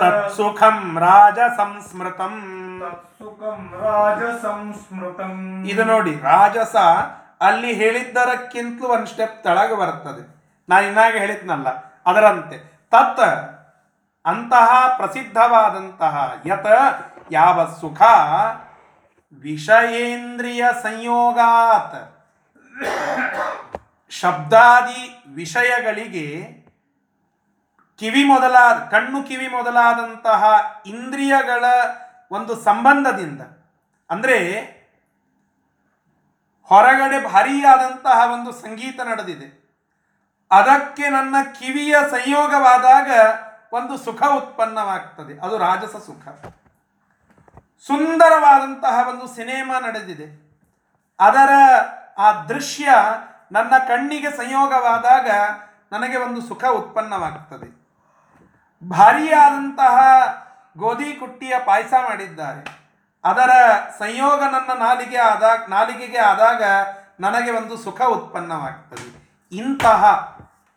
[0.00, 2.34] ತತ್ಸುಖಂ ರಾಜ ಸಂಸ್ಮೃತಂ
[2.82, 5.34] ತತ್ಸುಖಂ ರಾಜ ಸಂಸ್ಮೃತಂ
[5.66, 6.76] ಇದು ನೋಡಿ ರಾಜಸ
[7.40, 10.22] ಅಲ್ಲಿ ಹೇಳಿದ್ದರಕ್ಕಿಂತಲೂ ಒಂದು ಸ್ಟೆಪ್ ತಳಗೆ ಬರ್ತದೆ.
[10.68, 11.68] ನಾನು ಇನ್ನಾಗ ಹೇಳಿದ್ನಲ್ಲ
[12.06, 12.56] ಅದರಂತೆ.
[12.92, 13.22] ತತ್
[14.24, 16.14] ಅಂತಹ ಪ್ರಸಿದ್ಧವಾದಂತಹ
[16.46, 16.66] ಯತ
[17.30, 18.00] ಯಾವ ಸುಖ
[19.32, 22.00] ವಿಷಯೇಂದ್ರಿಯ ಸಂಯೋಗಾತ್
[24.10, 25.02] ಶಬ್ದಾದಿ
[25.34, 26.26] ವಿಷಯಗಳಿಗೆ
[27.98, 30.42] ಕಿವಿ ಮೊದಲಾದ, ಕಣ್ಣು ಕಿವಿ ಮೊದಲಾದಂತಹ
[30.86, 31.64] ಇಂದ್ರಿಯಗಳ
[32.30, 33.42] ಒಂದು ಸಂಬಂಧದಿಂದ,
[34.10, 34.38] ಅಂದರೆ
[36.70, 39.48] ಹೊರಗಡೆ ಭಾರಿಯಾದಂತಹ ಒಂದು ಸಂಗೀತ ನಡೆದಿದೆ.
[40.50, 43.10] ಅದಕ್ಕೆ ನನ್ನ ಕಿವಿಯ ಸಂಯೋಗವಾದಾಗ
[43.72, 45.34] ಒಂದು ಸುಖ ಉತ್ಪನ್ನವಾಗ್ತದೆ.
[45.38, 46.28] ಅದು ರಾಜಸ ಸುಖ.
[47.86, 50.50] ಸುಂದರವಾದಂತಹ ಒಂದು ಸಿನಿಮಾ ನಡೆದಿದೆ.
[51.20, 51.52] ಅದರ
[52.18, 52.88] ಆ ದೃಶ್ಯ
[53.52, 55.30] ನನ್ನ ಕಣ್ಣಿಗೆ ಸಂಯೋಗವಾದಾಗ
[55.92, 57.80] ನನಗೆ ಒಂದು ಸುಖ ಉತ್ಪನ್ನವಾಗುತ್ತದೆ.
[58.88, 59.98] ಭಾರಿಯಾದಂತಹ
[60.78, 62.80] ಗೋಧಿ ಕುಟ್ಟಿಯ ಪಾಯಸ ಮಾಡಿದ್ದಾರೆ.
[63.24, 63.50] ಅದರ
[63.98, 66.62] ಸಂಯೋಗ ನನ್ನ ನಾಲಿಗೆ ಆದಾಗ ನಾಲಿಗೆಗೆ ಆದಾಗ
[67.20, 70.02] ನನಗೆ ಒಂದು ಸುಖ ಉತ್ಪನ್ನವಾಗ್ತದೆ ಇಂತಹ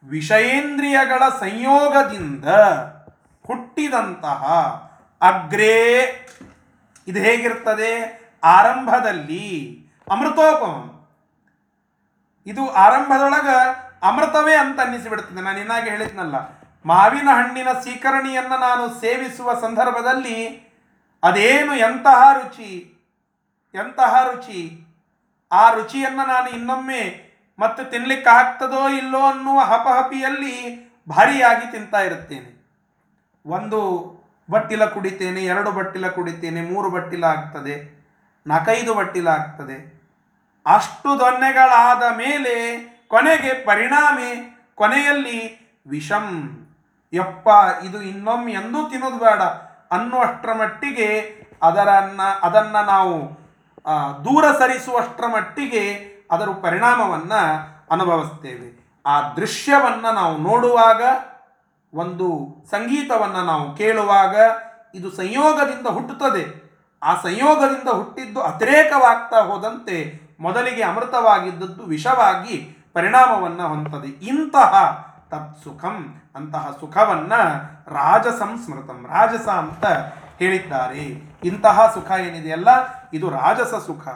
[0.03, 2.45] ವಿಷಯೇಂದ್ರಿಯಗಳ ಸಂಯೋಗದಿಂದ
[3.47, 4.43] ಹುಟ್ಟಿದಂತಹ
[5.21, 6.09] ಅಗ್ರೇ
[7.07, 7.91] ಇದು ಹೇಗಿರ್ತದೆ
[8.43, 9.45] ಆರಂಭದಲ್ಲಿ
[10.07, 10.75] ಅಮೃತೋಪಮ.
[12.47, 13.49] ಇದು ಆರಂಭದೊಳಗ
[14.03, 15.41] ಅಮೃತವೇ ಅಂತ ಅನ್ನಿಸಿಬಿಡ್ತದೆ.
[15.41, 16.35] ನಾನು ಇನ್ನಾಗೆ ಹೇಳಿದ್ನಲ್ಲ,
[16.85, 20.39] ಮಾವಿನ ಹಣ್ಣಿನ ಸೀಕರಣಿಯನ್ನು ನಾನು ಸೇವಿಸುವ ಸಂದರ್ಭದಲ್ಲಿ
[21.23, 22.71] ಅದೇನು ಎಂತಹ ರುಚಿ
[23.73, 24.61] ಎಂತಹ ರುಚಿ,
[25.51, 27.03] ಆ ರುಚಿಯನ್ನು ನಾನು ಇನ್ನೊಮ್ಮೆ
[27.59, 30.55] ಮತ್ತೆ ತಿನ್ಲಿಕ್ಕೆ ಆಗ್ತದೋ ಇಲ್ಲೋ ಅನ್ನುವ ಹಪಹಪಿಯಲ್ಲಿ
[31.09, 32.49] ಭಾರಿಯಾಗಿ ತಿಂತಾ ಇರುತ್ತೇನೆ.
[33.45, 33.79] ಒಂದು
[34.49, 37.75] ಬಟ್ಟಿಲ ಕುಡಿತೇನೆ, ಎರಡು ಬಟ್ಟಿಲ ಕುಡಿತೇನೆ, ಮೂರು ಬಟ್ಟಿಲ ಆಗ್ತದೆ,
[38.45, 39.77] ನಾಲ್ಕೈದು ಬಟ್ಟಿಲ ಆಗ್ತದೆ.
[40.65, 42.55] ಅಷ್ಟು ದೊನ್ನೆಗಳಾದ ಮೇಲೆ
[43.07, 44.31] ಕೊನೆಗೆ ಪರಿಣಾಮಿ,
[44.75, 45.39] ಕೊನೆಯಲ್ಲಿ
[45.87, 46.27] ವಿಷಂ.
[47.13, 47.47] ಯಪ್ಪ,
[47.83, 49.41] ಇದು ಇನ್ನೊಮ್ಮೆ ಎಂದೂ ತಿನ್ನೋದು ಬೇಡ.
[49.95, 51.09] ಅನ್ನುವಷ್ಟರ ಮಟ್ಟಿಗೆ
[51.63, 53.15] ಅದರನ್ನ, ಅದನ್ನು ನಾವು
[54.25, 55.83] ದೂರ ಸರಿಸುವಷ್ಟರ ಮಟ್ಟಿಗೆ
[56.31, 57.41] ಅದರ ಪರಿಣಾಮವನ್ನು
[57.91, 58.67] ಅನುಭವಿಸ್ತೇವೆ.
[59.05, 61.01] ಆ ದೃಶ್ಯವನ್ನು ನಾವು ನೋಡುವಾಗ
[61.93, 64.35] ಒಂದು ಸಂಗೀತವನ್ನು ನಾವು ಕೇಳುವಾಗ
[64.95, 66.63] ಇದು ಸಂಯೋಗದಿಂದ ಹುಟ್ಟುತ್ತದೆ.
[67.03, 74.73] ಆ ಸಂಯೋಗದಿಂದ ಹುಟ್ಟಿದ್ದು ಅತಿರೇಕವಾಗ್ತಾ ಹೋದಂತೆ ಮೊದಲಿಗೆ ಅಮೃತವಾಗಿದ್ದದ್ದು ವಿಷವಾಗಿ ಪರಿಣಾಮವನ್ನು ಹೊಂದದೆ ಇಂತಹ
[75.31, 77.33] ತತ್ಸುಖಂ, ಅಂತಹ ಸುಖವನ್ನ
[77.87, 79.85] ರಾಜಸಂ ಸ್ಮೃತಂ ರಾಜಸ ಅಂತ
[80.39, 81.37] ಹೇಳಿದ್ದಾರೆ.
[81.43, 82.69] ಇಂತಹ ಸುಖ ಏನಿದೆಯಲ್ಲ,
[83.13, 84.07] ಇದು ರಾಜಸ ಸುಖ.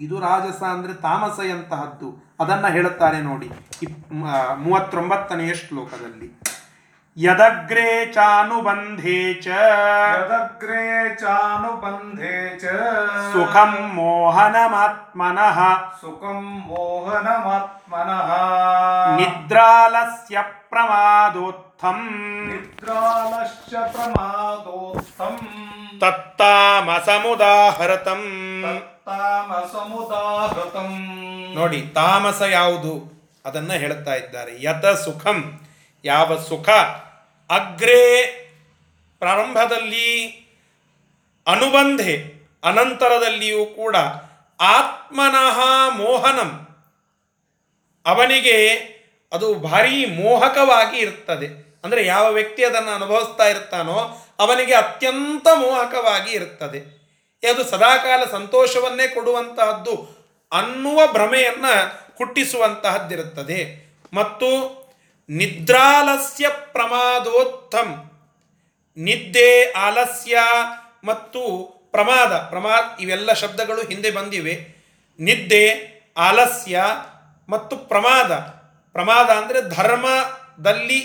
[0.00, 2.36] ಇದು ರಾಜಸ ಅಂದ್ರೆ ತಾಮಸೆಯಂತಹದ್ದು.
[2.40, 3.46] ಅದನ್ನ ಹೇಳುತ್ತಾರೆ ನೋಡಿ,
[3.82, 4.14] ಇಪ್-
[4.56, 6.40] ಮೂವತ್ತೊಂಬತ್ತನೆಯ ಶ್ಲೋಕದಲ್ಲಿ.
[7.18, 9.46] ಯದಗ್ರೇ ಚಾನುಬಂಧೇ ಚ.
[9.46, 12.64] ಯದಗ್ರೇ ಚಾನುಬಂಧೇ ಚ.
[13.32, 15.58] ಸುಖಂ ಮೋಹನಮಾತ್ಮನಃ.
[16.00, 18.30] ಸುಖಂ ಮೋಹನಮಾತ್ಮನಃ.
[19.16, 22.08] ನಿದ್ರಾಲಸ್ಯ ಪ್ರಮಾದೋತ್ಥಂ.
[22.48, 25.38] ನಿದ್ರಾಲಶ್ಚ ಪ್ರಮಾದೋತ್ಥಂ.
[26.00, 27.12] ತತ್ತಾಮಸಮುದಾಹರತಂ
[29.06, 30.88] ತಾಮಸಮುದಾಹೃತಂ
[31.54, 33.24] ನೋಡಿ ತಾಮಸ ಯಾವುದು?
[33.44, 34.64] ಅದನ್ನ ಹೇಳುತ್ತಾ ಇದ್ದಾರೆ.
[34.64, 35.60] ಯತ ಸುಖಂ
[36.04, 36.68] ಯಾವ ಸುಖ?
[37.50, 38.32] ಅಗ್ರೇ
[39.18, 40.28] ಪ್ರಾರಂಭದಲ್ಲಿ
[41.46, 42.32] ಅನುಬಂಧೆ,
[42.64, 43.96] ಅನಂತರದಲ್ಲಿಯೂ ಕೂಡ
[44.60, 46.68] ಆತ್ಮನಃ ಮೋಹನಂ.
[48.06, 48.68] ಅವನಿಗೆ
[49.32, 51.66] ಅದು ಭಾರಿ ಮೋಹಕವಾಗಿ ಇರ್ತದೆ.
[51.84, 56.96] ಅಂದರೆ ಯಾವ ವ್ಯಕ್ತಿ ಅದನ್ನು ಅನುಭವಿಸ್ತಾ ಇರ್ತಾನೋ ಅವನಿಗೆ ಅತ್ಯಂತ ಮೋಹಕವಾಗಿ ಇರುತ್ತದೆ
[57.50, 59.94] ಅದು ಸದಾಕಾಲ ಸಂತೋಷವನ್ನೇ ಕೊಡುವಂತಹದ್ದು
[60.52, 61.72] ಅನ್ನುವ ಭ್ರಮೆಯನ್ನು
[62.18, 63.86] ಹುಟ್ಟಿಸುವಂತಹದ್ದಿರುತ್ತದೆ.
[64.14, 64.46] ಮತ್ತು
[65.28, 68.10] ನಿದ್ರಾಲಸ್ಯ ಪ್ರಮಾದೋತ್ತಮ್.
[68.96, 70.38] ನಿದ್ದೆ, ಆಲಸ್ಯ
[71.04, 71.40] ಮತ್ತು
[71.92, 74.76] ಪ್ರಮಾದ ಪ್ರಮಾದ ಇವೆಲ್ಲ ಶಬ್ದಗಳು ಹಿಂದೆ ಬಂದಿವೆ.
[75.18, 76.82] ನಿದ್ದೆ, ಆಲಸ್ಯ
[77.48, 78.32] ಮತ್ತು ಪ್ರಮಾದ.
[78.92, 81.00] ಪ್ರಮಾದ ಅಂದರೆ ಧರ್ಮದಲ್ಲಿ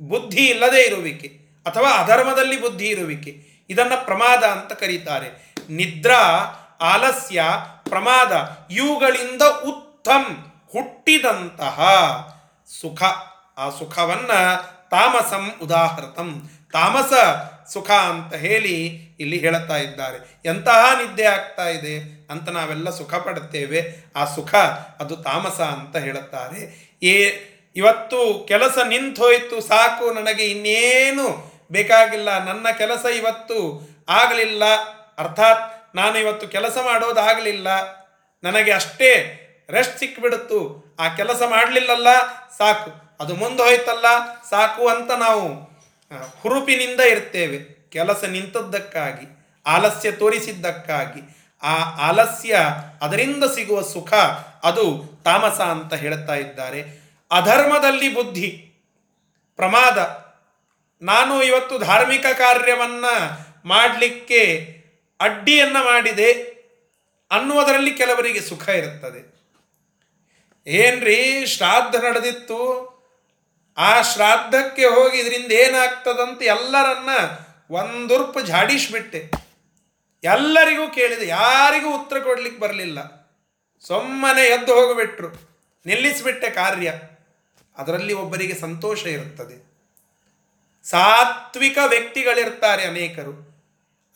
[0.00, 1.28] ಬುದ್ಧಿ ಇಲ್ಲದೆ ಇರುವಿಕೆ
[1.66, 3.64] ಅಥವಾ ಅಧರ್ಮದಲ್ಲಿ ಬುದ್ಧಿ ಇರುವಿಕೆ.
[3.70, 5.54] ಇದನ್ನು ಪ್ರಮಾದ ಅಂತ ಕರೀತಾರೆ.
[5.70, 6.22] ನಿದ್ರಾ,
[6.80, 7.44] ಆಲಸ್ಯ,
[7.88, 8.32] ಪ್ರಮಾದ
[8.70, 10.36] ಇವುಗಳಿಂದ ಉತ್ತಮ್
[10.72, 11.78] ಹುಟ್ಟಿದಂತಹ
[12.80, 13.02] ಸುಖ.
[13.58, 14.32] ಆ ಸುಖವನ್ನ
[14.90, 17.12] ತಾಮಸಂ ಉದಾಹರತಂ ತಾಮಸ
[17.72, 18.86] ಸುಖ ಅಂತ ಹೇಳಿ
[19.20, 20.40] ಇಲ್ಲಿ ಹೇಳುತ್ತಾ ಇದ್ದಾರೆ.
[20.44, 24.12] ಎಂತಹ ನಿದ್ದೆ ಆಗ್ತಾ ಇದೆ ಅಂತ ನಾವೆಲ್ಲ ಸುಖ ಪಡುತ್ತೇವೆ.
[24.16, 24.54] ಆ ಸುಖ
[25.00, 26.88] ಅದು ತಾಮಸ ಅಂತ ಹೇಳುತ್ತಾರೆ.
[27.02, 27.30] ಏ,
[27.76, 32.44] ಇವತ್ತು ಕೆಲಸ ನಿಂತೋಯ್ತು ಸಾಕು, ನನಗೆ ಇನ್ನೇನು ಬೇಕಾಗಿಲ್ಲ.
[32.44, 34.74] ನನ್ನ ಕೆಲಸ ಇವತ್ತು ಆಗಲಿಲ್ಲ.
[35.18, 37.68] ಅರ್ಥಾತ್ ನಾನು ಇವತ್ತು ಕೆಲಸ ಮಾಡೋದಾಗಲಿಲ್ಲ.
[38.44, 40.84] ನನಗೆ ಅಷ್ಟೇ ರೆಸ್ಟ್ ಸಿಕ್ಬಿಡುತ್ತು.
[41.00, 42.06] ಆ ಕೆಲಸ ಮಾಡಲಿಲ್ಲಲ್ಲ,
[42.58, 43.07] ಸಾಕು.
[43.20, 44.06] ಅದು ಮುಂದೆ ಹೋಯ್ತಲ್ಲ,
[44.50, 45.48] ಸಾಕು ಅಂತ ನಾವು
[46.40, 47.88] ಹುರುಪಿನಿಂದ ಇರ್ತೇವೆ.
[47.90, 49.26] ಕೆಲಸ ನಿಂತದ್ದಕ್ಕಾಗಿ,
[49.66, 51.20] ಆಲಸ್ಯ ತೋರಿಸಿದ್ದಕ್ಕಾಗಿ,
[51.62, 51.74] ಆ
[52.08, 52.60] ಆಲಸ್ಯ
[53.02, 54.12] ಅದರಿಂದ ಸಿಗುವ ಸುಖ
[54.62, 54.84] ಅದು
[55.24, 56.80] ತಾಮಸ ಅಂತ ಹೇಳ್ತಾ ಇದ್ದಾರೆ.
[57.30, 58.72] ಅಧರ್ಮದಲ್ಲಿ ಬುದ್ಧಿ,
[59.56, 60.28] ಪ್ರಮಾದ.
[61.02, 63.04] ನಾನು ಇವತ್ತು ಧಾರ್ಮಿಕ ಕಾರ್ಯವನ್ನ
[63.64, 64.42] ಮಾಡಲಿಕ್ಕೆ
[65.20, 66.32] ಅಡ್ಡಿಯನ್ನು ಮಾಡಿದೆ
[67.30, 69.38] ಅನ್ನುವುದರಲ್ಲಿ ಕೆಲವರಿಗೆ ಸುಖ ಇರುತ್ತದೆ.
[70.66, 72.58] ಏನ್ರಿ, ಶ್ರಾದ್ದ ನಡೆದಿತ್ತು
[73.78, 77.12] ಆ ಶ್ರಾದ್ದಕ್ಕೆ ಹೋಗಿ ಇದರಿಂದ ಏನಾಗ್ತದಂತ ಎಲ್ಲರನ್ನ
[77.70, 79.20] ಒಂದುರ್ಪ ಝಾಡಿಸ್ಬಿಟ್ಟೆ
[80.24, 82.98] ಎಲ್ಲರಿಗೂ ಕೇಳಿದೆ, ಯಾರಿಗೂ ಉತ್ತರ ಕೊಡ್ಲಿಕ್ಕೆ ಬರಲಿಲ್ಲ.
[83.84, 85.28] ಸುಮ್ಮನೆ ಎದ್ದು ಹೋಗಿಬಿಟ್ರು,
[85.86, 86.92] ನಿಲ್ಲಿಸಿಬಿಟ್ಟೆ ಕಾರ್ಯ.
[87.76, 89.56] ಅದರಲ್ಲಿ ಒಬ್ಬರಿಗೆ ಸಂತೋಷ ಇರುತ್ತದೆ.
[90.84, 93.34] ಸಾತ್ವಿಕ ವ್ಯಕ್ತಿಗಳಿರ್ತಾರೆ ಅನೇಕರು.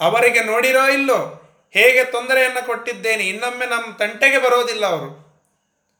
[0.01, 1.19] ಅವರಿಗೆ ನೋಡಿರೋ ಇಲ್ಲೋ,
[1.75, 5.11] ಹೇಗೆ ತೊಂದರೆಯನ್ನು ಕೊಟ್ಟಿದ್ದೇನೆ, ಇನ್ನೊಮ್ಮೆ ನಮ್ಮ ತಂಟೆಗೆ ಬರೋದಿಲ್ಲ ಅವರು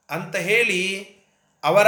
[0.09, 0.81] ಅಂತ ಹೇಳಿ
[1.63, 1.87] ಅವರ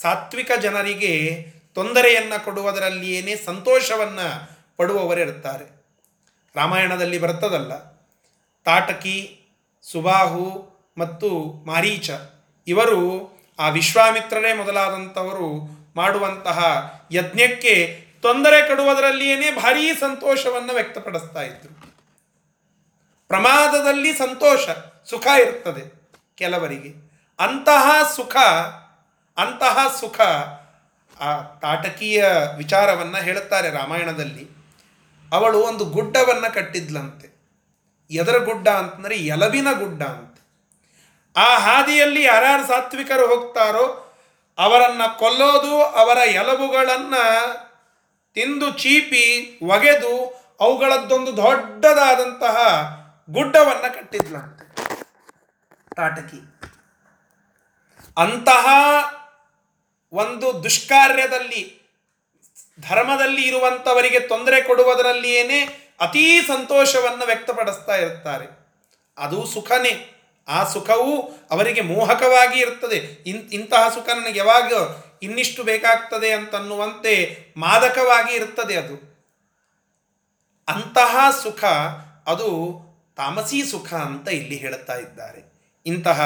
[0.00, 5.64] ಸಾತ್ವಿಕ ಜನರಿಗೆ ತೊಂದರೆಯನ್ನು ಕೊಡುವುದರಲ್ಲಿಯೇ ಸಂತೋಷವನ್ನು ಪಡುವವರಿರುತ್ತಾರೆ
[6.56, 7.74] ರಾಮಾಯಣದಲ್ಲಿ ಬರ್ತದಲ್ಲ
[8.64, 9.40] ತಾಟಕಿ,
[9.82, 11.28] ಸುಬಾಹು ಮತ್ತು
[11.66, 12.10] ಮಾರೀಚ
[12.66, 15.48] ಇವರು ಆ ವಿಶ್ವಾಮಿತ್ರರೇ ಮೊದಲಾದಂಥವರು
[15.96, 16.58] ಮಾಡುವಂತಹ
[17.12, 21.94] ಯಜ್ಞಕ್ಕೆ ತೊಂದರೆ ಕೊಡುವುದರಲ್ಲಿಯೇ ಭಾರೀ ಸಂತೋಷವನ್ನು ವ್ಯಕ್ತಪಡಿಸ್ತಾ ಇದ್ರು.
[23.28, 24.68] ಪ್ರಮಾದದಲ್ಲಿ ಸಂತೋಷ,
[25.10, 27.12] ಸುಖ ಇರ್ತದೆ ಕೆಲವರಿಗೆ.
[27.38, 28.36] ಅಂತಹ ಸುಖ
[29.38, 30.20] ಅಂತಹ ಸುಖ
[31.20, 32.24] ಆ ತಾಟಕೀಯ
[32.56, 34.48] ವಿಚಾರವನ್ನು ಹೇಳುತ್ತಾರೆ ರಾಮಾಯಣದಲ್ಲಿ.
[35.32, 37.42] ಅವಳು ಒಂದು ಗುಡ್ಡವನ್ನು ಕಟ್ಟಿದ್ಲಂತೆ.
[38.10, 40.38] ಎದರ ಗುಡ್ಡ ಅಂತಂದರೆ ಎಲಬಿನ ಗುಡ್ಡ ಅಂತ.
[41.36, 44.14] ಆ ಹಾದಿಯಲ್ಲಿ ಯಾರ್ಯಾರು ಸಾತ್ವಿಕರು ಹೋಗ್ತಾರೋ
[44.58, 47.54] ಅವರನ್ನು ಕೊಲ್ಲೋದು, ಅವರ ಎಲಬುಗಳನ್ನು
[48.34, 52.56] ತಿಂದು ಚೀಪಿ ಒಗೆದು ಅವುಗಳದ್ದೊಂದು ದೊಡ್ಡದಾದಂತಹ
[53.30, 54.62] ಗುಡ್ಡವನ್ನು ಕಟ್ಟಿದ್ಲಂತೆ.
[55.96, 56.52] ತಾಟಕಿ.
[58.16, 58.66] ಅಂತಹ
[60.12, 61.82] ಒಂದು ದುಷ್ಕಾರ್ಯದಲ್ಲಿ,
[62.88, 68.46] ಧರ್ಮದಲ್ಲಿ ಇರುವಂಥವರಿಗೆ ತೊಂದರೆ ಕೊಡುವುದರಲ್ಲಿಯೇ ಅತೀ ಸಂತೋಷವನ್ನು ವ್ಯಕ್ತಪಡಿಸ್ತಾ ಇರ್ತಾರೆ
[69.18, 70.08] ಅದು ಸುಖನೇ.
[70.48, 72.96] ಆ ಸುಖವು ಅವರಿಗೆ ಮೋಹಕವಾಗಿ ಇರ್ತದೆ.
[72.96, 74.72] ಇನ್ ಇಂತಹ ಸುಖ ನನಗೆ ಯಾವಾಗ
[75.22, 79.12] ಇನ್ನಿಷ್ಟು ಬೇಕಾಗ್ತದೆ ಅಂತನ್ನುವಂತೆ ಮಾದಕವಾಗಿ ಇರ್ತದೆ ಅದು.
[80.68, 81.64] ಅಂತಹ ಸುಖ
[82.26, 82.80] ಅದು
[83.16, 85.52] ತಾಮಸಿ ಸುಖ ಅಂತ ಇಲ್ಲಿ ಹೇಳುತ್ತಾ ಇದ್ದಾರೆ.
[85.86, 86.20] ಇಂತಹ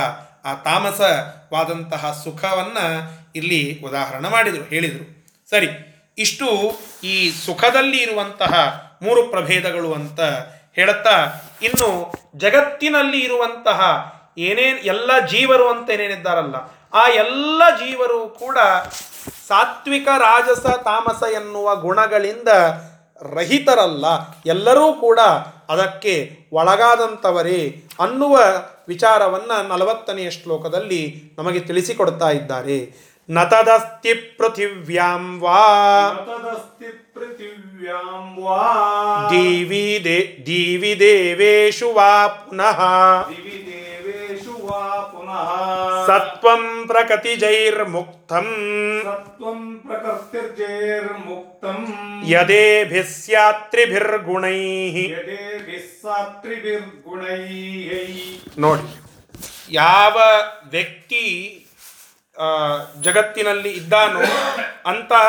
[0.45, 5.05] ಆ ತಾಮಸವಾದಂತಹ ಸುಖವನ್ನು ಇಲ್ಲಿ ಉದಾಹರಣೆ ಮಾಡಿದರು, ಹೇಳಿದರು.
[5.51, 5.68] ಸರಿ,
[6.18, 6.47] ಇಷ್ಟು
[7.05, 7.16] ಈ
[7.47, 8.53] ಸುಖದಲ್ಲಿ ಇರುವಂತಹ
[9.03, 10.20] ಮೂರು ಪ್ರಭೇದಗಳು ಅಂತ
[10.74, 11.16] ಹೇಳುತ್ತಾ,
[11.62, 11.89] ಇನ್ನು
[12.37, 13.80] ಜಗತ್ತಿನಲ್ಲಿ ಇರುವಂತಹ
[14.39, 16.57] ಏನೇನು, ಎಲ್ಲ ಜೀವರು ಅಂತ ಏನೇನಿದ್ದಾರಲ್ಲ,
[16.95, 18.59] ಆ ಎಲ್ಲ ಜೀವರು ಕೂಡ
[19.49, 22.51] ಸಾತ್ವಿಕ, ರಾಜಸ, ತಾಮಸ ಎನ್ನುವ ಗುಣಗಳಿಂದ
[23.37, 24.07] ರಹಿತರಲ್ಲ.
[24.47, 25.20] ಎಲ್ಲರೂ ಕೂಡ
[25.68, 26.14] ಅದಕ್ಕೆ
[26.53, 27.61] ಒಳಗಾದಂಥವರೇ
[28.01, 28.34] ಅನ್ನುವ
[28.89, 31.03] ವಿಚಾರವನ್ನು ನಲವತ್ತನೆಯ ಶ್ಲೋಕದಲ್ಲಿ
[31.39, 32.78] ನಮಗೆ ತಿಳಿಸಿಕೊಡ್ತಾ ಇದ್ದಾರೆ.
[33.29, 35.62] ನತದಸ್ತಿ ಪೃಥಿವ್ಯಾಂ ವಾ
[36.27, 38.59] ತದಸ್ತಿ ಪೃಥಿವ್ಯಾಂ ವಾ
[39.33, 40.16] ದೀವಿ ದೇ
[40.47, 42.79] ದೀವಿ ದೇವೇಶು ವಾ ಪುನಃ
[43.31, 45.51] ದಿವಿ ದೇವೇಶು ವಾ ಪುನಃ
[46.09, 48.47] ಸತ್ವಂ ಪ್ರಕೃತಿಜೈರ್ಮುಕ್ತಂ
[49.07, 51.81] ಸತ್ವಂ ಪ್ರಕೃತಿರ್ಜೈರ್ಮುಕ್ತಂ
[52.29, 58.09] ಯದೇಭಿಃ ಸ್ಯಾತ್ರಿಭಿರ್ಗುಣೈಃ ಯದೇಭಿಸ್ಸಾತ್ರಿಭಿರ್ಗುಣೈಃ
[58.59, 58.89] ನೋಡಿ
[59.72, 60.16] ಯಾವ
[60.70, 61.65] ವ್ಯಕ್ತಿ ಆ,
[63.01, 64.22] ಜಗತ್ತಿನಲ್ಲಿ ಇದ್ದಾನೋ
[64.87, 65.26] ಅಂತಹ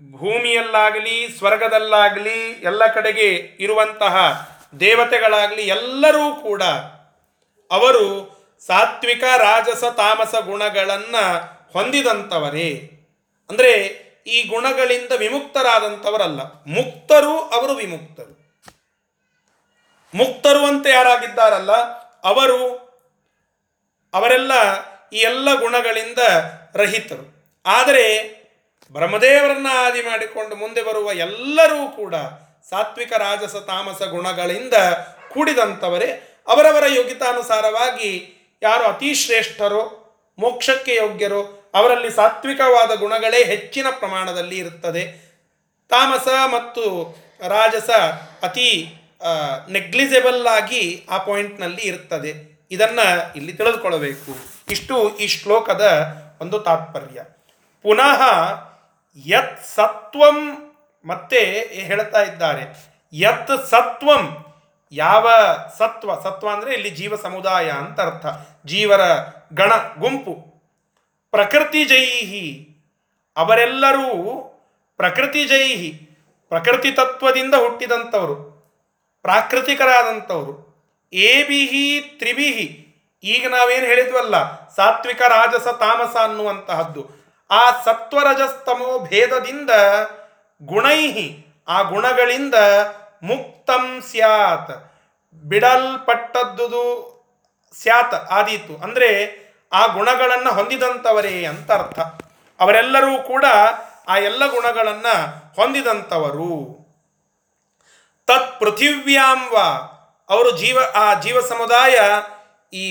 [0.00, 3.28] ಭೂಮಿಯಲ್ಲಾಗಲಿ, ಸ್ವರ್ಗದಲ್ಲಾಗಲಿ, ಎಲ್ಲ ಕಡೆಗೆ
[3.60, 4.14] ಇರುವಂತಹ
[4.80, 6.62] ದೇವತೆಗಳಾಗಲಿ ಎಲ್ಲರೂ ಕೂಡ
[7.70, 8.04] ಅವರು
[8.66, 11.24] ಸಾತ್ವಿಕ, ರಾಜಸ, ತಾಮಸ ಗುಣಗಳನ್ನು
[11.72, 12.70] ಹೊಂದಿದಂಥವರೇ.
[13.50, 13.72] ಅಂದರೆ
[14.26, 16.40] ಈ ಗುಣಗಳಿಂದ ವಿಮುಕ್ತರಾದಂಥವರಲ್ಲ.
[16.76, 18.32] ಮುಕ್ತರು ಅವರು ವಿಮುಕ್ತರು.
[20.14, 21.72] ಮುಕ್ತರು ಅಂತ ಯಾರಾಗಿದ್ದಾರಲ್ಲ,
[22.22, 22.60] ಅವರು
[24.14, 24.52] ಅವರೆಲ್ಲ
[25.12, 26.18] ಈ ಎಲ್ಲ ಗುಣಗಳಿಂದ
[26.74, 27.36] ರಹಿತರು.
[27.66, 28.36] ಆದರೆ
[28.92, 32.14] ಬ್ರಹ್ಮದೇವರನ್ನ ಆದಿ ಮಾಡಿಕೊಂಡು ಮುಂದೆ ಬರುವ ಎಲ್ಲರೂ ಕೂಡ
[32.70, 34.74] ಸಾತ್ವಿಕ, ರಾಜಸ, ತಾಮಸ ಗುಣಗಳಿಂದ
[35.28, 38.32] ಕೂಡಿದಂಥವರೇ, ಅವರವರ ಯೋಗ್ಯತಾನುಸಾರವಾಗಿ
[38.62, 40.02] ಯಾರು ಅತಿ ಶ್ರೇಷ್ಠರೋ
[40.38, 45.26] ಮೋಕ್ಷಕ್ಕೆ ಯೋಗ್ಯರೋ, ಅವರಲ್ಲಿ ಸಾತ್ವಿಕವಾದ ಗುಣಗಳೇ ಹೆಚ್ಚಿನ ಪ್ರಮಾಣದಲ್ಲಿ ಇರುತ್ತದೆ.
[45.88, 47.16] ತಾಮಸ ಮತ್ತು
[47.48, 47.90] ರಾಜಸ
[48.42, 48.94] ಅತಿ
[49.70, 52.60] ನೆಗ್ಲಿಜೆಬಲ್ ಆಗಿ ಆ ಪಾಯಿಂಟ್ನಲ್ಲಿ ಇರ್ತದೆ.
[52.70, 54.55] ಇದನ್ನು ಇಲ್ಲಿ ತಿಳಿದುಕೊಳ್ಳಬೇಕು.
[54.68, 57.22] ಇಷ್ಟು ಈ ಶ್ಲೋಕದ ಒಂದು ತಾತ್ಪರ್ಯ.
[57.82, 58.22] ಪುನಃ
[59.26, 60.56] ಯತ್ ಸತ್ವಂ
[61.04, 61.40] ಮತ್ತೆ
[61.72, 62.92] ಹೇಳ್ತಾ ಇದ್ದಾರೆ.
[63.12, 64.44] ಯತ್ ಸತ್ವಂ
[64.92, 65.30] ಯಾವ
[65.78, 66.14] ಸತ್ವ?
[66.14, 68.26] ಸತ್ವ ಅಂದರೆ ಇಲ್ಲಿ ಜೀವ ಸಮುದಾಯ ಅಂತ ಅರ್ಥ.
[68.66, 69.00] ಜೀವರ
[69.52, 70.34] ಗಣ ಗುಂಪು.
[71.30, 72.68] ಪ್ರಕೃತಿ ಜೈಹಿ.
[73.36, 74.42] ಅವರೆಲ್ಲರೂ
[74.96, 75.92] ಪ್ರಕೃತಿ ಜೈಹಿ.
[76.48, 78.34] ಪ್ರಕೃತಿ ತತ್ವದಿಂದ ಹುಟ್ಟಿದಂಥವರು.
[79.22, 80.66] ಪ್ರಾಕೃತಿಕರಾದಂಥವರು.
[81.12, 82.85] ಏಬಿಹಿ ತ್ರಿಬಿಹಿ.
[83.24, 84.36] ಈಗ ನಾವೇನು ಹೇಳಿದ್ವಲ್ಲ,
[84.68, 87.02] ಸಾತ್ವಿಕ ರಾಜಸ ತಾಮಸ ಅನ್ನುವಂತಹದ್ದು.
[87.50, 89.70] ಆ ಸತ್ವರಜಸ್ತಮೋ ಭೇದದಿಂದ
[90.60, 91.28] ಗುಣೈಹಿ,
[91.68, 92.54] ಆ ಗುಣಗಳಿಂದ
[93.22, 94.72] ಮುಕ್ತಂ ಸ್ಯಾತ್.
[95.44, 96.84] ಬಿಡಲ್ಪಟ್ಟದ್ದುದು
[97.74, 98.74] ಸ್ಯಾತ್ ಆದೀತು.
[98.82, 99.10] ಅಂದರೆ
[99.72, 101.98] ಆ ಗುಣಗಳನ್ನು ಹೊಂದಿದಂಥವರೇ ಅಂತ ಅರ್ಥ.
[102.60, 103.44] ಅವರೆಲ್ಲರೂ ಕೂಡ
[104.08, 105.14] ಆ ಎಲ್ಲ ಗುಣಗಳನ್ನು
[105.56, 106.52] ಹೊಂದಿದಂಥವರು
[108.28, 109.56] ತತ್ ಪೃಥಿವ್ಯಾಂವ
[110.28, 111.96] ಅವರು ಜೀವ, ಆ ಜೀವ ಸಮುದಾಯ
[112.76, 112.86] ಈ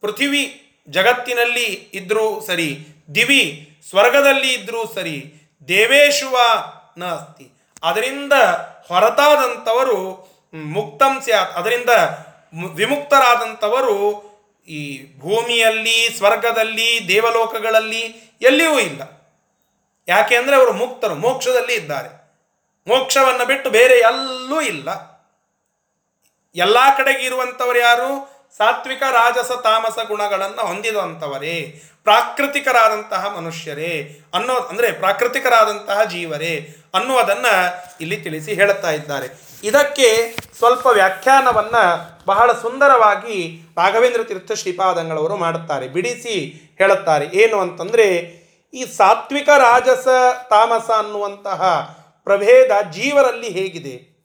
[0.00, 0.42] ಪೃಥಿವಿ
[0.88, 2.68] ಜಗತ್ತಿನಲ್ಲಿ ಇದ್ದರೂ ಸರಿ,
[3.14, 3.42] ದಿವಿ
[3.88, 5.16] ಸ್ವರ್ಗದಲ್ಲಿ ಇದ್ದರೂ ಸರಿ,
[5.68, 6.36] ದೇವೇಶುವ
[6.98, 7.46] ನಾಸ್ತಿ.
[7.82, 8.34] ಅದರಿಂದ
[8.88, 9.98] ಹೊರತಾದಂಥವರು
[10.54, 11.52] ಮುಕ್ತಂ ಸ್ಯಾತ್.
[11.56, 11.92] ಅದರಿಂದ
[12.74, 13.96] ವಿಮುಕ್ತರಾದಂಥವರು
[14.68, 14.80] ಈ
[15.18, 18.02] ಭೂಮಿಯಲ್ಲಿ, ಸ್ವರ್ಗದಲ್ಲಿ, ದೇವಲೋಕಗಳಲ್ಲಿ
[18.42, 19.02] ಎಲ್ಲಿಯೂ ಇಲ್ಲ.
[20.08, 22.10] ಯಾಕೆ ಅಂದರೆ ಅವರು ಮುಕ್ತರು, ಮೋಕ್ಷದಲ್ಲಿ ಇದ್ದಾರೆ.
[22.86, 24.88] ಮೋಕ್ಷವನ್ನು ಬಿಟ್ಟು ಬೇರೆ ಎಲ್ಲೂ ಇಲ್ಲ.
[26.56, 28.10] ಎಲ್ಲ ಕಡೆಗೆ ಇರುವಂಥವರು ಯಾರು?
[28.56, 38.90] ಸಾತ್ವಿಕ, ರಾಜಸ, ತಾಮಸ ಗುಣಗಳನ್ನು ಹೊಂದಿದಂಥವರೇ ಪ್ರಾಕೃತಿಕರಾದಂತಹ ಮನುಷ್ಯರೇ ಅನ್ನೋ, ಅಂದರೆ ಪ್ರಾಕೃತಿಕರಾದಂತಹ ಜೀವರೇ ಅನ್ನುವುದನ್ನು ಇಲ್ಲಿ ತಿಳಿಸಿ ಹೇಳುತ್ತಾ
[38.90, 39.26] ಇದ್ದಾರೆ.
[39.64, 45.88] ಇದಕ್ಕೆ ಸ್ವಲ್ಪ ವ್ಯಾಖ್ಯಾನವನ್ನು ಬಹಳ ಸುಂದರವಾಗಿ ರಾಘವೇಂದ್ರ ತೀರ್ಥ ಶ್ರೀಪಾದಂಗಳವರು ಮಾಡುತ್ತಾರೆ.
[45.88, 47.26] ಬಿಡಿಸಿ ಹೇಳುತ್ತಾರೆ.
[47.26, 48.38] ಏನು ಅಂತಂದರೆ,
[48.74, 50.08] ಈ ಸಾತ್ವಿಕ, ರಾಜಸ,
[50.50, 51.62] ತಾಮಸ ಅನ್ನುವಂತಹ
[52.24, 54.17] ಪ್ರಭೇದ ಜೀವರಲ್ಲಿ ಹೇಗಿದೆ?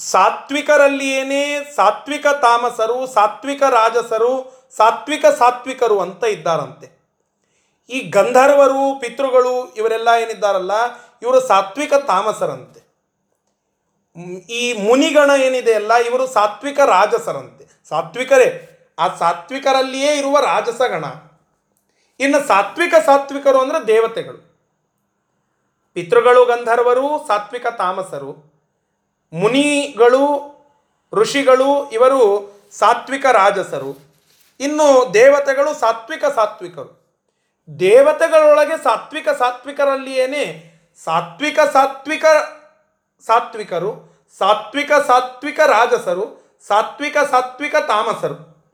[0.00, 7.00] ಸಾತ್ವಿಕರಲ್ಲಿಯೇನೇ ಸಾತ್ವಿಕ ತಾಮಸರು, ಸಾತ್ವಿಕ ರಾಜಸರು, ಸಾತ್ವಿಕ ಸಾತ್ವಿಕರು ಅಂತ ಇದ್ದಾರಂತೆ.
[7.90, 10.72] ಈ ಗಂಧರ್ವರು, ಪಿತೃಗಳು ಇವರೆಲ್ಲ ಏನಿದ್ದಾರಲ್ಲ,
[11.22, 12.80] ಇವರು ಸಾತ್ವಿಕ ತಾಮಸರಂತೆ.
[14.52, 17.88] ಈ ಮುನಿಗಣ ಏನಿದೆ ಅಲ್ಲ, ಇವರು ಸಾತ್ವಿಕ ರಾಜಸರಂತೆ.
[17.88, 18.66] ಸಾತ್ವಿಕರೇ,
[18.98, 21.04] ಆ ಸಾತ್ವಿಕರಲ್ಲಿಯೇ ಇರುವ ರಾಜಸಗಣ.
[22.20, 24.50] ಇನ್ನು ಸಾತ್ವಿಕ ಸಾತ್ವಿಕರು ಅಂದರೆ ದೇವತೆಗಳು.
[25.94, 28.49] ಪಿತೃಗಳು ಗಂಧರ್ವರು, ಸಾತ್ವಿಕ ತಾಮಸರು.
[29.32, 30.50] ಮುನಿಗಳು,
[31.12, 33.98] ಋಷಿಗಳು ಇವರು ಸಾತ್ವಿಕ ರಾಜಸರು.
[34.60, 37.00] ಇನ್ನು ದೇವತೆಗಳು ಸಾತ್ವಿಕ ಸಾತ್ವಿಕರು.
[37.80, 40.70] ದೇವತೆಗಳೊಳಗೆ ಸಾತ್ವಿಕ ಸಾತ್ವಿಕರಲ್ಲಿಯೇನೆ
[41.04, 42.24] ಸಾತ್ವಿಕ ಸಾತ್ವಿಕ
[43.26, 48.64] ಸಾತ್ವಿಕರು, ಸಾತ್ವಿಕ ಸಾತ್ವಿಕ ರಾಜಸರು, ಸಾತ್ವಿಕ ಸಾತ್ವಿಕ ತಾಮಸರು.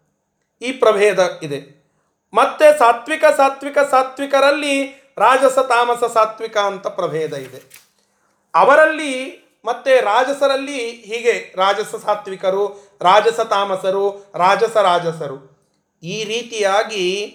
[0.62, 1.84] ಈ ಪ್ರಭೇದ ಇದೆ.
[2.34, 7.62] ಮತ್ತೆ ಸಾತ್ವಿಕ ಸಾತ್ವಿಕ ಸಾತ್ವಿಕರಲ್ಲಿ ರಾಜಸ ತಾಮಸ ಸಾತ್ವಿಕ ಅಂತ ಪ್ರಭೇದ ಇದೆ.
[8.54, 15.56] ಅವರಲ್ಲಿ ಮತ್ತೆ ರಾಜಸರಲ್ಲಿ ಹೀಗೆ ರಾಜಸ ಸಾತ್ವಿಕರು, ರಾಜಸ ತಾಮಸರು, ರಾಜಸ ರಾಜಸರು.
[16.02, 17.26] ಈ ರೀತಿಯಾಗಿ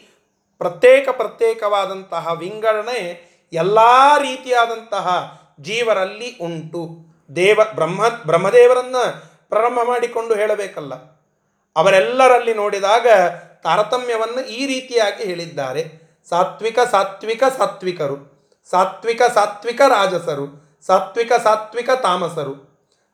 [0.57, 3.79] ಪ್ರತ್ಯೇಕ ಪ್ರತ್ಯೇಕವಾದಂತಹ ವಿಂಗಡಣೆ ಎಲ್ಲ
[4.17, 6.89] ರೀತಿಯಾದಂತಹ ಜೀವರಲ್ಲಿ ಉಂಟು.
[7.35, 8.95] ದೇವ ಬ್ರಹ್ಮ, ಬ್ರಹ್ಮದೇವರನ್ನ
[9.49, 10.93] ಪ್ರಾರಂಭ ಮಾಡಿಕೊಂಡು ಹೇಳಬೇಕಲ್ಲ.
[11.75, 13.07] ಅವರೆಲ್ಲರಲ್ಲಿ ನೋಡಿದಾಗ
[13.63, 16.01] ತಾರತಮ್ಯವನ್ನು ಈ ರೀತಿಯಾಗಿ ಹೇಳಿದ್ದಾರೆ.
[16.29, 18.17] ಸಾತ್ವಿಕ ಸಾತ್ವಿಕ, ಸಾತ್ವಿಕರು.
[18.69, 20.70] ಸಾತ್ವಿಕ ಸಾತ್ವಿಕ ರಾಜಸರು.
[20.87, 22.71] ಸಾತ್ವಿಕ ಸಾತ್ವಿಕ ತಾಮಸರು.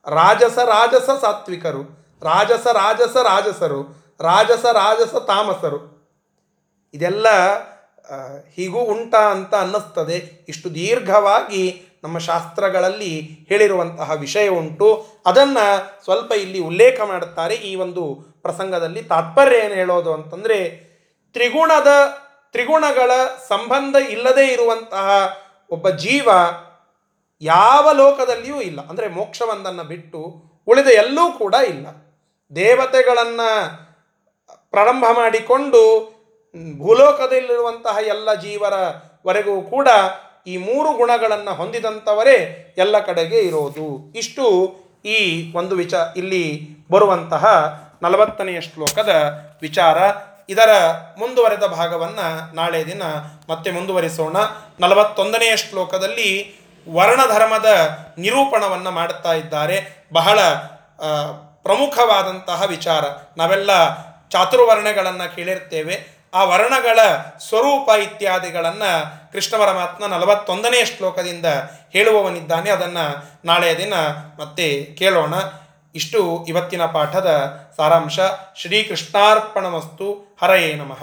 [0.08, 1.82] ರಾಜಸ ರಾಜಸ ಸಾತ್ವಿಕರು.
[2.22, 3.82] ರಾಜಸ ರಾಜಸ ರಾಜಸರು.
[4.20, 5.98] ರಾಜಸ ರಾಜಸ ತಾಮಸರು.
[6.94, 7.26] ಇದೆಲ್ಲ
[8.54, 10.44] ಹೀಗೂ ಉಂಟಾ ಅಂತ ಅನ್ನಿಸ್ತದೆ.
[10.48, 15.06] ಇಷ್ಟು ದೀರ್ಘವಾಗಿ ನಮ್ಮ ಶಾಸ್ತ್ರಗಳಲ್ಲಿ ಹೇಳಿರುವಂತಹ ವಿಷಯ ಉಂಟು.
[15.26, 19.02] ಅದನ್ನು ಸ್ವಲ್ಪ ಇಲ್ಲಿ ಉಲ್ಲೇಖ ಮಾಡುತ್ತಾರೆ ಈ ಒಂದು ಪ್ರಸಂಗದಲ್ಲಿ.
[19.02, 20.88] ತಾತ್ಪರ್ಯ ಏನು ಹೇಳೋದು ಅಂತಂದರೆ,
[21.32, 21.86] ತ್ರಿಗುಣದ,
[22.52, 23.10] ತ್ರಿಗುಣಗಳ
[23.48, 25.36] ಸಂಬಂಧ ಇಲ್ಲದೇ ಇರುವಂತಹ
[25.70, 26.28] ಒಬ್ಬ ಜೀವ
[27.40, 28.88] ಯಾವ ಲೋಕದಲ್ಲಿಯೂ ಇಲ್ಲ.
[28.88, 31.86] ಅಂದರೆ ಮೋಕ್ಷವೊಂದನ್ನು ಬಿಟ್ಟು ಉಳಿದ ಎಲ್ಲೂ ಕೂಡ ಇಲ್ಲ.
[32.56, 33.48] ದೇವತೆಗಳನ್ನು
[34.70, 35.82] ಪ್ರಾರಂಭ ಮಾಡಿಕೊಂಡು
[36.78, 39.88] ಭೂಲೋಕದಲ್ಲಿರುವಂತಹ ಎಲ್ಲ ಜೀವರವರೆಗೂ ಕೂಡ
[40.46, 44.12] ಈ ಮೂರು ಗುಣಗಳನ್ನು ಹೊಂದಿದಂಥವರೇ ಎಲ್ಲ ಕಡೆಗೆ ಇರೋದು.
[44.14, 47.44] ಇಷ್ಟು ಈ ಒಂದು ವಿಚ ಇಲ್ಲಿ ಬರುವಂತಹ
[48.02, 49.08] ನಲವತ್ತನೆಯ ಶ್ಲೋಕದ
[49.60, 49.98] ವಿಚಾರ.
[50.48, 50.70] ಇದರ
[51.18, 53.02] ಮುಂದುವರೆದ ಭಾಗವನ್ನು ನಾಳೆ ದಿನ
[53.48, 54.36] ಮತ್ತೆ ಮುಂದುವರಿಸೋಣ.
[54.80, 56.60] ನಲವತ್ತೊಂದನೆಯ ಶ್ಲೋಕದಲ್ಲಿ
[56.92, 60.06] ವರ್ಣಧರ್ಮದ ನಿರೂಪಣವನ್ನು ಮಾಡುತ್ತಾ ಇದ್ದಾರೆ.
[60.12, 60.40] ಬಹಳ
[61.62, 63.04] ಪ್ರಮುಖವಾದಂತಹ ವಿಚಾರ.
[63.36, 66.18] ನಾವೆಲ್ಲ ಚಾತುರ್ವರ್ಣಗಳನ್ನು ಕೇಳಿರ್ತೇವೆ.
[66.34, 66.98] ಆ ವರ್ಣಗಳ
[67.48, 71.46] ಸ್ವರೂಪ ಇತ್ಯಾದಿಗಳನ್ನು ಕೃಷ್ಣ ಪರಮಾತ್ಮ ನಲವತ್ತೊಂದನೇ ಶ್ಲೋಕದಿಂದ
[71.92, 72.70] ಹೇಳುವವನಿದ್ದಾನೆ.
[72.70, 73.94] ಅದನ್ನು ನಾಳೆಯ ದಿನ
[74.40, 75.34] ಮತ್ತೆ ಕೇಳೋಣ.
[75.94, 78.18] ಇಷ್ಟು ಇವತ್ತಿನ ಪಾಠದ ಸಾರಾಂಶ.
[78.56, 80.36] ಶ್ರೀಕೃಷ್ಣಾರ್ಪಣಮಸ್ತು.
[80.42, 80.96] ಹರಯೇ ನಮಃ.